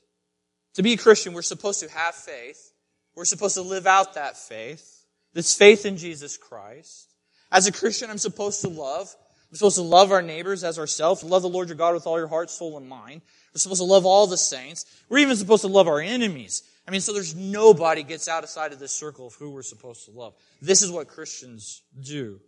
to 0.75 0.85
be 0.85 0.93
a 0.93 0.97
Christian, 0.97 1.33
we're 1.33 1.43
supposed 1.43 1.81
to 1.81 1.91
have 1.91 2.15
faith. 2.15 2.73
We're 3.17 3.25
supposed 3.25 3.57
to 3.57 3.63
live 3.63 3.89
out 3.89 4.15
that 4.15 4.37
faith. 4.37 5.05
This 5.33 5.53
faith 5.53 5.85
in 5.85 5.97
Jesus 5.97 6.37
Christ. 6.37 7.16
As 7.51 7.67
a 7.67 7.73
Christian, 7.73 8.11
I'm 8.11 8.19
supposed 8.19 8.61
to 8.63 8.69
love. 8.69 9.15
We're 9.51 9.59
supposed 9.59 9.77
to 9.77 9.83
love 9.83 10.11
our 10.11 10.23
neighbors 10.23 10.65
as 10.65 10.79
ourselves, 10.79 11.23
love 11.23 11.43
the 11.43 11.49
Lord 11.49 11.69
your 11.69 11.77
God 11.77 11.95
with 11.95 12.07
all 12.07 12.19
your 12.19 12.27
heart, 12.27 12.51
soul, 12.51 12.77
and 12.77 12.89
mind. 12.89 13.23
We're 13.55 13.61
supposed 13.61 13.81
to 13.81 13.87
love 13.87 14.05
all 14.05 14.27
the 14.27 14.37
saints. 14.37 14.85
We're 15.09 15.19
even 15.19 15.37
supposed 15.37 15.63
to 15.63 15.69
love 15.69 15.87
our 15.87 16.01
enemies. 16.01 16.63
I 16.87 16.91
mean, 16.91 17.01
so 17.01 17.13
there's 17.13 17.35
nobody 17.35 18.03
gets 18.03 18.29
outside 18.29 18.73
of 18.73 18.79
this 18.79 18.93
circle 18.93 19.29
of 19.29 19.35
who 19.35 19.51
we're 19.51 19.63
supposed 19.63 20.05
to 20.07 20.11
love. 20.11 20.35
This 20.61 20.83
is 20.83 20.91
what 20.91 21.09
Christians 21.09 21.83
do. 22.01 22.41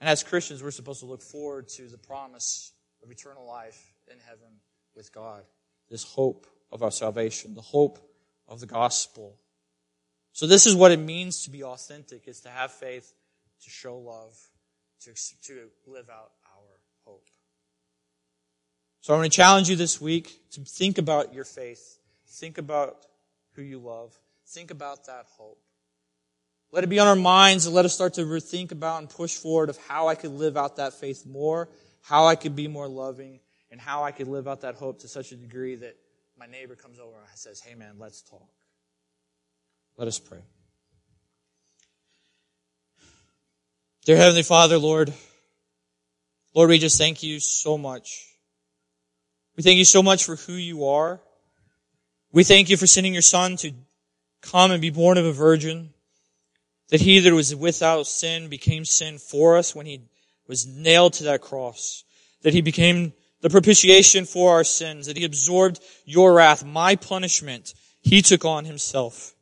And 0.00 0.08
as 0.08 0.22
Christians, 0.22 0.62
we're 0.62 0.70
supposed 0.70 1.00
to 1.00 1.06
look 1.06 1.22
forward 1.22 1.68
to 1.76 1.86
the 1.88 1.98
promise 1.98 2.72
of 3.02 3.10
eternal 3.10 3.46
life 3.46 3.92
in 4.10 4.18
heaven 4.26 4.60
with 4.96 5.12
God. 5.12 5.42
This 5.90 6.02
hope 6.02 6.46
of 6.72 6.82
our 6.82 6.90
salvation, 6.90 7.54
the 7.54 7.60
hope 7.60 7.98
of 8.48 8.60
the 8.60 8.66
gospel. 8.66 9.38
So 10.32 10.46
this 10.46 10.66
is 10.66 10.74
what 10.74 10.92
it 10.92 10.98
means 10.98 11.44
to 11.44 11.50
be 11.50 11.62
authentic, 11.62 12.26
is 12.26 12.40
to 12.40 12.48
have 12.48 12.72
faith, 12.72 13.14
to 13.64 13.70
show 13.70 13.98
love, 13.98 14.36
to, 15.02 15.10
to 15.44 15.68
live 15.86 16.08
out 16.10 16.32
our 16.46 16.80
hope. 17.04 17.26
So 19.00 19.14
I 19.14 19.18
want 19.18 19.30
to 19.30 19.36
challenge 19.36 19.68
you 19.68 19.76
this 19.76 20.00
week 20.00 20.38
to 20.52 20.60
think 20.62 20.98
about 20.98 21.34
your 21.34 21.44
faith. 21.44 21.98
Think 22.28 22.58
about 22.58 23.06
who 23.54 23.62
you 23.62 23.78
love. 23.78 24.16
Think 24.46 24.70
about 24.70 25.06
that 25.06 25.26
hope. 25.36 25.58
Let 26.72 26.84
it 26.84 26.88
be 26.88 26.98
on 26.98 27.06
our 27.06 27.16
minds 27.16 27.66
and 27.66 27.74
let 27.74 27.84
us 27.84 27.94
start 27.94 28.14
to 28.14 28.40
think 28.40 28.72
about 28.72 29.00
and 29.00 29.08
push 29.08 29.34
forward 29.36 29.70
of 29.70 29.76
how 29.76 30.08
I 30.08 30.14
could 30.14 30.32
live 30.32 30.56
out 30.56 30.76
that 30.76 30.94
faith 30.94 31.24
more, 31.24 31.68
how 32.02 32.26
I 32.26 32.34
could 32.34 32.56
be 32.56 32.66
more 32.66 32.88
loving, 32.88 33.40
and 33.70 33.80
how 33.80 34.02
I 34.02 34.10
could 34.10 34.28
live 34.28 34.48
out 34.48 34.62
that 34.62 34.74
hope 34.74 35.00
to 35.00 35.08
such 35.08 35.32
a 35.32 35.36
degree 35.36 35.76
that 35.76 35.96
my 36.38 36.46
neighbor 36.46 36.74
comes 36.74 36.98
over 36.98 37.16
and 37.16 37.38
says, 37.38 37.60
Hey 37.60 37.74
man, 37.74 37.94
let's 37.98 38.22
talk. 38.22 38.48
Let 39.96 40.08
us 40.08 40.18
pray. 40.18 40.40
Dear 44.04 44.18
Heavenly 44.18 44.42
Father, 44.42 44.76
Lord, 44.76 45.14
Lord, 46.54 46.68
we 46.68 46.78
just 46.78 46.98
thank 46.98 47.22
you 47.22 47.40
so 47.40 47.78
much. 47.78 48.26
We 49.56 49.62
thank 49.62 49.78
you 49.78 49.86
so 49.86 50.02
much 50.02 50.24
for 50.24 50.36
who 50.36 50.52
you 50.52 50.88
are. 50.88 51.22
We 52.30 52.44
thank 52.44 52.68
you 52.68 52.76
for 52.76 52.86
sending 52.86 53.14
your 53.14 53.22
Son 53.22 53.56
to 53.56 53.72
come 54.42 54.72
and 54.72 54.82
be 54.82 54.90
born 54.90 55.16
of 55.16 55.24
a 55.24 55.32
virgin, 55.32 55.94
that 56.90 57.00
he 57.00 57.18
that 57.20 57.32
was 57.32 57.56
without 57.56 58.06
sin 58.06 58.50
became 58.50 58.84
sin 58.84 59.16
for 59.16 59.56
us 59.56 59.74
when 59.74 59.86
he 59.86 60.02
was 60.46 60.66
nailed 60.66 61.14
to 61.14 61.24
that 61.24 61.40
cross, 61.40 62.04
that 62.42 62.52
he 62.52 62.60
became 62.60 63.14
the 63.40 63.48
propitiation 63.48 64.26
for 64.26 64.52
our 64.52 64.64
sins, 64.64 65.06
that 65.06 65.16
he 65.16 65.24
absorbed 65.24 65.80
your 66.04 66.34
wrath, 66.34 66.62
my 66.62 66.94
punishment, 66.94 67.72
he 68.02 68.20
took 68.20 68.44
on 68.44 68.66
himself. 68.66 69.34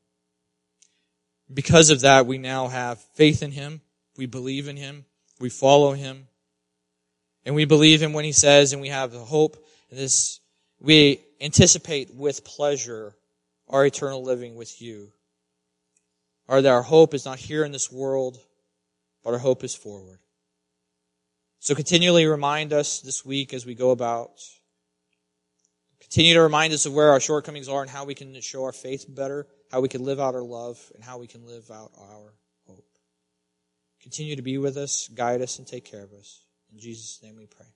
Because 1.53 1.91
of 1.91 2.03
that, 2.03 2.27
we 2.27 2.39
now 2.39 2.69
have 2.69 3.01
faith 3.15 3.43
in 3.43 3.51
him. 3.51 3.81
We 4.17 4.27
believe 4.27 4.69
in 4.69 4.77
him. 4.77 5.05
We 5.41 5.49
follow 5.49 5.93
him. 5.93 6.29
And 7.45 7.55
we 7.55 7.65
believe 7.65 8.03
him 8.03 8.13
when 8.13 8.25
he 8.25 8.33
says, 8.33 8.73
and 8.73 8.81
we 8.81 8.89
have 8.89 9.11
the 9.11 9.19
hope 9.19 9.57
and 9.91 9.99
this, 9.99 10.41
we 10.81 11.21
anticipate 11.41 12.15
with 12.15 12.45
pleasure 12.45 13.15
our 13.69 13.85
eternal 13.85 14.23
living 14.23 14.55
with 14.55 14.81
you. 14.81 15.13
Or 16.49 16.63
that 16.63 16.73
our 16.73 16.83
hope 16.83 17.15
is 17.15 17.25
not 17.25 17.39
here 17.39 17.65
in 17.65 17.73
this 17.73 17.91
world, 17.91 18.39
but 19.23 19.33
our 19.33 19.39
hope 19.39 19.65
is 19.65 19.75
forward. 19.75 20.19
So 21.61 21.75
continually 21.75 22.27
remind 22.27 22.73
us 22.73 23.01
this 23.01 23.25
week 23.25 23.55
as 23.55 23.65
we 23.65 23.75
go 23.75 23.91
about. 23.91 24.41
Continue 26.01 26.35
to 26.35 26.43
remind 26.43 26.73
us 26.73 26.87
of 26.87 26.93
where 26.93 27.11
our 27.11 27.21
shortcomings 27.21 27.69
are 27.69 27.83
and 27.83 27.91
how 27.91 28.05
we 28.05 28.15
can 28.15 28.39
show 28.41 28.65
our 28.65 28.73
faith 28.73 29.07
better, 29.09 29.47
how 29.71 29.81
we 29.81 29.89
can 29.89 30.05
live 30.05 30.21
out 30.21 30.35
our 30.35 30.43
love, 30.43 30.79
and 30.95 31.05
how 31.05 31.19
we 31.19 31.27
can 31.27 31.47
live 31.47 31.71
out 31.71 31.93
our 31.99 32.35
Continue 34.03 34.37
to 34.37 34.43
be 34.43 34.59
with 34.59 34.77
us, 34.77 35.09
guide 35.15 35.43
us, 35.43 35.59
and 35.59 35.67
take 35.67 35.85
care 35.85 36.03
of 36.03 36.13
us. 36.13 36.43
In 36.73 36.79
Jesus' 36.81 37.21
name 37.23 37.37
we 37.37 37.47
pray. 37.47 37.67